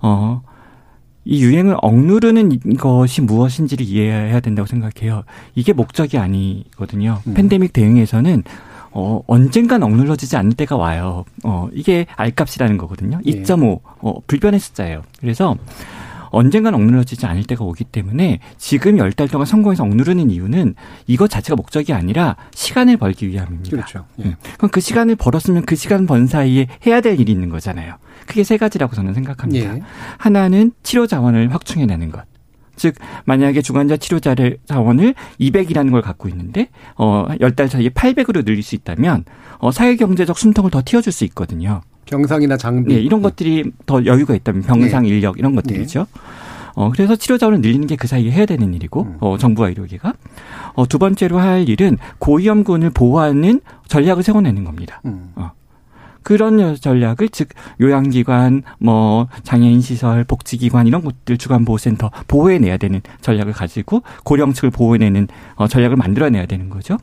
[0.00, 0.42] 어,
[1.24, 5.24] 이 유행을 억누르는 것이 무엇인지를 이해해야 된다고 생각해요.
[5.56, 7.18] 이게 목적이 아니거든요.
[7.26, 7.34] 음.
[7.34, 8.44] 팬데믹 대응에서는
[8.92, 11.24] 어, 언젠간 억눌러지지 않을 때가 와요.
[11.42, 13.18] 어, 이게 R값이라는 거거든요.
[13.26, 13.42] 예.
[13.42, 15.02] 2.5, 어, 불변의 숫자예요.
[15.18, 15.56] 그래서
[16.38, 20.74] 언젠간 억눌러지지 않을 때가 오기 때문에 지금 열 달 동안 성공해서 억누르는 이유는
[21.08, 23.70] 이것 자체가 목적이 아니라 시간을 벌기 위함입니다.
[23.70, 24.04] 그렇죠.
[24.20, 24.24] 예.
[24.24, 24.34] 음.
[24.56, 27.96] 그럼 그 시간을 벌었으면 그 시간 번 사이에 해야 될 일이 있는 거잖아요.
[28.26, 29.76] 크게 세 가지라고 저는 생각합니다.
[29.76, 29.82] 예.
[30.18, 32.22] 하나는 치료 자원을 확충해내는 것.
[32.76, 38.62] 즉 만약에 주관자 치료 자를- 자원을 200이라는 걸 갖고 있는데 어 10달 사이에 800으로 늘릴
[38.62, 39.24] 수 있다면
[39.58, 41.80] 어 사회 경제적 숨통을 더 틔워 줄수 있거든요.
[42.08, 42.94] 병상이나 장비.
[42.94, 46.06] 네, 이런 것들이 더 여유가 있다면 병상 인력 이런 것들이죠.
[46.74, 49.16] 어, 그래서 치료 자원을 늘리는 게 그 사이에 해야 되는 일이고, 음.
[49.20, 50.14] 어, 정부와 의료계가.
[50.74, 55.00] 어, 두 번째로 할 일은 고위험군을 보호하는 전략을 세워내는 겁니다.
[55.04, 55.32] 음.
[56.22, 57.48] 그런 전략을 즉
[57.80, 65.68] 요양기관, 뭐 장애인 시설, 복지기관 이런 곳들 주간보호센터 보호해내야 되는 전략을 가지고 고령층을 보호해내는 어,
[65.68, 66.98] 전략을 만들어내야 되는 거죠.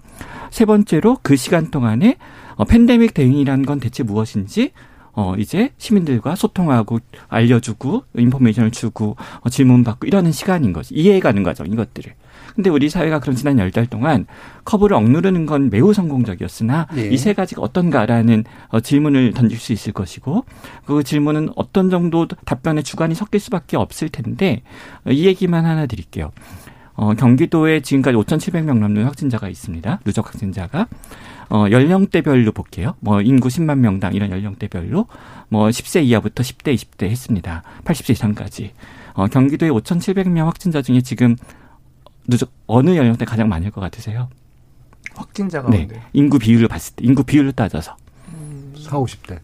[0.51, 2.17] 세 번째로 그 시간 동안에
[2.55, 4.71] 어, 팬데믹 대응이라는 건 대체 무엇인지
[5.15, 6.99] 어, 이제 시민들과 소통하고
[7.29, 10.93] 알려주고 인포메이션을 주고 어, 질문 받고 이러는 시간인 거지.
[10.93, 12.13] 이해해가는 과정 이것들을.
[12.55, 14.25] 근데 우리 사회가 그런 지난 열 달 동안
[14.63, 17.07] 커브를 억누르는 건 매우 성공적이었으나 예.
[17.09, 20.45] 이세 가지가 어떤가라는 어, 질문을 던질 수 있을 것이고
[20.85, 24.61] 그 질문은 어떤 정도 답변의 주관이 섞일 수밖에 없을 텐데
[25.05, 26.31] 어, 이 얘기만 하나 드릴게요.
[26.93, 29.99] 어, 경기도에 지금까지 5,700명 넘는 확진자가 있습니다.
[30.05, 30.87] 누적 확진자가.
[31.49, 32.95] 어, 연령대별로 볼게요.
[32.99, 35.07] 뭐, 인구 10만 명당 이런 연령대별로
[35.49, 37.63] 뭐, 10세 이하부터 10대, 20대 했습니다.
[37.83, 38.71] 80세 이상까지.
[39.13, 41.35] 어, 경기도에 5,700명 확진자 중에 지금
[42.27, 44.29] 누적, 어느 연령대 가장 많을 것 같으세요?
[45.15, 45.77] 확진자 네.
[45.77, 46.01] 가운데.
[46.13, 47.95] 인구 비율을 봤을 때, 인구 비율로 따져서.
[48.77, 49.39] 4, 50대.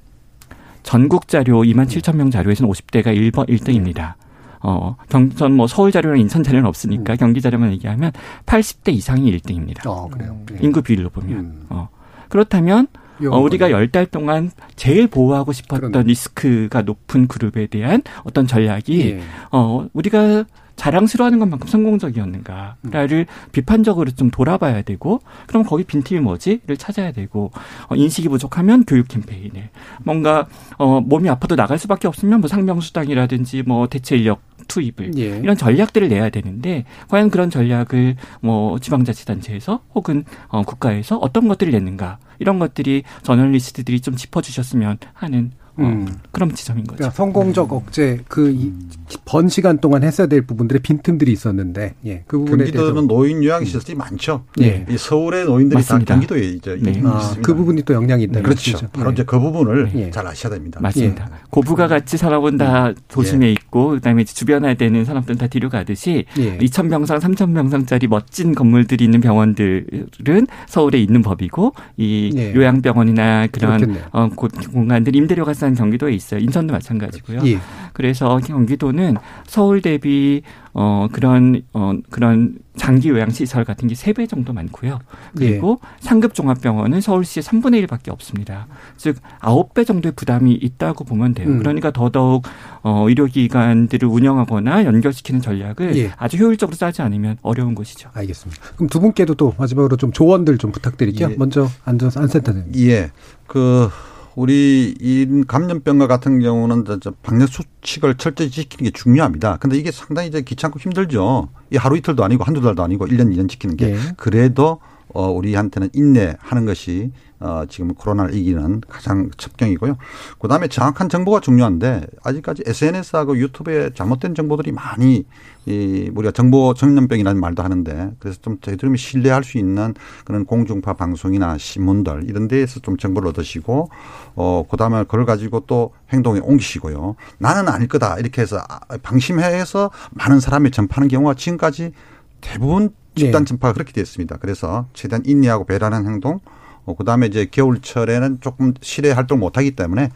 [0.84, 4.16] 전국 자료 2만 7천 명 자료에서는 50대가 1번 1등입니다.
[4.64, 7.18] 어, 경, 전뭐 서울 자료랑 인천 자료는 없으니까 음.
[7.18, 8.12] 경기 자료만 얘기하면
[8.46, 9.88] 80대 이상이 1등입니다.
[9.88, 10.38] 어, 그래요.
[10.54, 10.58] 예.
[10.62, 11.40] 인구 비율로 보면.
[11.40, 11.66] 음.
[11.70, 11.90] 어.
[12.30, 12.88] 그렇다면
[13.30, 16.08] 어, 우리가 열 달 동안 제일 보호하고 싶었던 그러네.
[16.08, 19.22] 리스크가 높은 그룹에 대한 어떤 전략이 예.
[19.52, 20.46] 어 우리가
[20.78, 23.50] 자랑스러워하는 것만큼 성공적이었는가를 음.
[23.52, 27.52] 비판적으로 좀 돌아봐야 되고 그럼 거기 빈틈이 뭐지를 찾아야 되고
[27.90, 29.70] 어, 인식이 부족하면 교육 캠페인을
[30.04, 30.48] 뭔가
[30.78, 34.42] 어 몸이 아파도 나갈 수밖에 없으면 뭐 상병수당이라든지 뭐 대체 인력
[34.72, 35.38] 투입을 예.
[35.38, 42.20] 이런 전략들을 내야 되는데 과연 그런 전략을 뭐 지방자치단체에서 혹은 어 국가에서 어떤 것들을 냈는가
[42.40, 46.08] 이런 것들이 저널리스트들이 좀 짚어주셨으면 하는 어, 음.
[46.32, 46.98] 그런 지점인 거죠.
[46.98, 53.08] 그러니까 성공적 억제 그번 시간 동안 했어야 될 부분들의 빈틈들이 있었는데 예, 그 부분에 경기도는
[53.08, 54.00] 노인 요양 시설이 음.
[54.00, 54.44] 많죠.
[54.62, 54.86] 예.
[54.90, 56.06] 이 서울의 노인들이 맞습니다.
[56.06, 57.02] 다 경기도에 이제 네.
[57.06, 58.34] 아, 그 부분이 또 영향이 있다.
[58.40, 58.42] 네.
[58.42, 58.78] 그렇죠.
[58.78, 58.88] 그렇죠.
[58.92, 59.14] 바로 예.
[59.14, 60.12] 이제 그 부분을 예.
[60.12, 60.80] 잘 아셔야 됩니다.
[60.82, 61.30] 맞습니다.
[61.32, 61.38] 예.
[61.50, 62.96] 고부가 같이 산업은 다 음.
[63.08, 63.52] 도심에 예.
[63.52, 66.58] 있고 그다음에 주변에 되는 산업들은 다 뒤로 가듯이 예.
[66.58, 72.54] 2,000병상, 3,000병상짜리 멋진 건물들이 있는 병원들은 서울에 있는 법이고 이 예.
[72.54, 76.40] 요양병원이나 그런 어, 공간들 임대료가 싼 경기도에 있어요.
[76.40, 77.42] 인천도 마찬가지고요.
[77.46, 77.60] 예.
[77.94, 80.42] 그래서 경기도는 서울 대비
[80.74, 85.00] 어 그런 어 그런 장기 요양 시설 같은 게 세 배 정도 많고요.
[85.36, 85.88] 그리고 예.
[86.00, 88.68] 상급 종합병원은 서울시에 3분의 1밖에 없습니다.
[88.98, 91.48] 즉 9배 정도의 부담이 있다고 보면 돼요.
[91.50, 91.60] 음.
[91.60, 92.44] 그러니까 더더욱
[92.82, 96.12] 어 의료 기관들을 운영하거나 연결시키는 전략을 예.
[96.18, 98.10] 아주 효율적으로 짜지 않으면 어려운 것이죠.
[98.14, 98.62] 알겠습니다.
[98.78, 101.32] 그럼 두 분께도 또 마지막으로 좀 조언들 좀 부탁드릴게요.
[101.32, 101.36] 예.
[101.38, 102.72] 먼저 안전 안센터님.
[102.78, 103.12] 예.
[103.46, 103.90] 그
[104.36, 106.86] 우리 이 감염병과 같은 경우는
[107.22, 109.58] 방역 수칙을 철저히 지키는 게 중요합니다.
[109.58, 111.50] 근데 이게 상당히 이제 귀찮고 힘들죠.
[111.72, 113.88] 이 하루 이틀도 아니고 한두 달도 아니고 1년, 2년 지키는 게.
[113.88, 114.00] 네.
[114.18, 114.80] 그래도
[115.14, 117.12] 어 우리한테는 인내하는 것이
[117.42, 119.98] 어 지금 코로나를 이기는 가장 첩경이고요.
[120.40, 125.26] 그 다음에 정확한 정보가 중요한데 아직까지 SNS하고 유튜브에 잘못된 정보들이 많이
[125.66, 129.94] 이 우리가 정보 전염병이라는 말도 하는데 그래서 좀 저희들이 신뢰할 수 있는
[130.26, 133.90] 그런 공중파 방송이나 신문들 이런 데에서 좀 정보를 얻으시고
[134.36, 137.16] 어 그다음에 그걸 가지고 또 행동에 옮기시고요.
[137.40, 138.60] 나는 아닐 거다 이렇게 해서
[139.04, 141.92] 방심해서 많은 사람이 전파하는 경우가 지금까지
[142.40, 143.76] 대부분 집단 전파가 네.
[143.76, 144.38] 그렇게 됐습니다.
[144.38, 146.40] 그래서 최대한 인내하고 배려하는 행동
[146.86, 150.10] 어, 그 다음에 이제 겨울철에는 조금 실외 활동 못 하기 때문에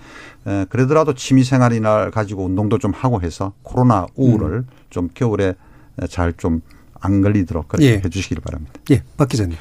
[0.48, 4.68] 에, 그러더라도 취미 생활이나 가지고 운동도 좀 하고 해서 코로나 우울을 음.
[4.90, 5.56] 좀 겨울에
[6.10, 6.62] 잘 좀
[7.06, 7.94] 안 걸리도록 그렇게 예.
[8.04, 8.74] 해 주시길 바랍니다.
[8.92, 9.56] 예, 박 기자님.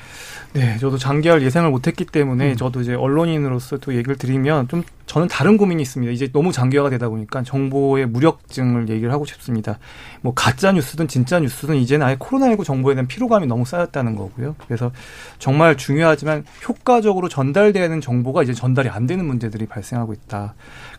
[0.54, 2.56] 네, 저도 장기할 예상을 못했기 때문에 음.
[2.56, 6.12] 저도 이제 언론인으로서 또 얘기를 드리면 좀 저는 다른 고민이 있습니다.
[6.12, 9.80] 이제 너무 장기화가 되다 보니까 정보의 무력증을 얘기를 하고 싶습니다.
[10.22, 14.54] 뭐 가짜 뉴스든 진짜 뉴스든 이제는 아예 코로나19 정보에 대한 피로감이 너무 쌓였다는 거고요.
[14.66, 14.92] 그래서
[15.40, 20.54] 정말 중요하지만 효과적으로 전달되는 정보가 이제 전달이 안 되는 문제들이 발생하고 있다.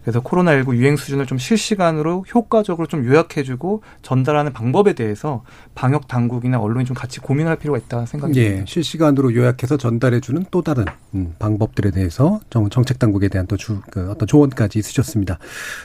[0.05, 5.43] 그래서 코로나19 유행 수준을 좀 실시간으로 효과적으로 좀 요약해주고 전달하는 방법에 대해서
[5.73, 8.61] 방역 당국이나 언론이 좀 같이 고민할 필요가 있다 생각이 듭니다.
[8.61, 10.85] 예, 실시간으로 요약해서 전달해주는 또 다른
[11.15, 12.39] 음, 방법들에 대해서
[12.69, 15.39] 정책 당국에 대한 또 주, 그 어떤 조언까지 있으셨습니다.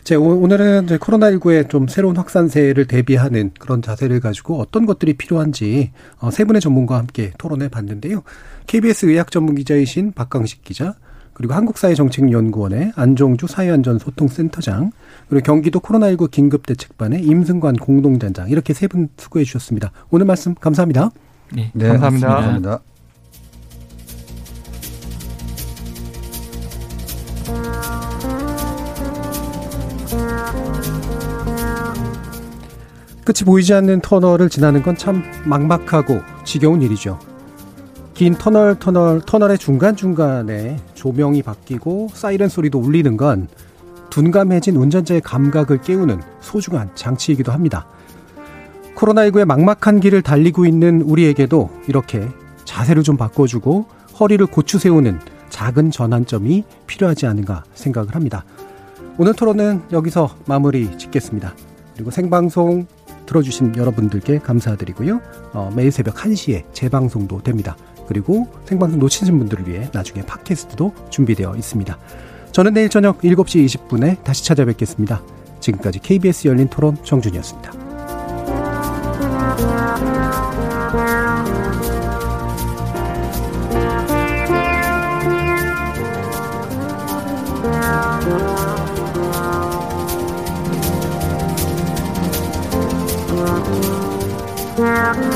[0.04, 6.30] 자, 오늘은 이제 코로나19의 좀 새로운 확산세를 대비하는 그런 자세를 가지고 어떤 것들이 필요한지 어,
[6.30, 8.22] 세 분의 전문가와 함께 토론해 봤는데요.
[8.66, 10.94] KBS 의학 전문 기자이신 박강식 기자,
[11.40, 14.92] 그리고 한국사회정책연구원의 안종주 사회안전소통센터장,
[15.30, 19.90] 그리고 경기도 코로나19 긴급대책반의 임승관 공동단장 이렇게 세 분 수고해 주셨습니다.
[20.10, 21.10] 오늘 말씀 감사합니다.
[21.54, 22.28] 네, 네 감사합니다.
[22.28, 22.80] 감사합니다.
[33.24, 37.18] 끝이 보이지 않는 터널을 지나는 건 참 막막하고 지겨운 일이죠.
[38.12, 43.48] 긴 터널 터널 터널의 중간중간에 조명이 바뀌고 사이렌 소리도 울리는 건
[44.10, 47.86] 둔감해진 운전자의 감각을 깨우는 소중한 장치이기도 합니다.
[48.96, 52.28] 코로나19의 막막한 길을 달리고 있는 우리에게도 이렇게
[52.66, 53.86] 자세를 좀 바꿔주고
[54.18, 58.44] 허리를 고추 세우는 작은 전환점이 필요하지 않은가 생각을 합니다.
[59.16, 61.54] 오늘 토론은 여기서 마무리 짓겠습니다.
[61.94, 62.86] 그리고 생방송
[63.24, 65.20] 들어주신 여러분들께 감사드리고요.
[65.54, 67.74] 어, 매일 새벽 1시에 재방송도 됩니다.
[68.10, 71.96] 그리고 생방송 놓치신 분들을 위해 나중에 팟캐스트도 준비되어 있습니다.
[72.50, 75.22] 저는 내일 저녁 7시 20분에 다시 찾아뵙겠습니다.
[75.60, 77.78] 지금까지 KBS 열린 토론 정준이었습니다.
[94.80, 95.29] Yeah.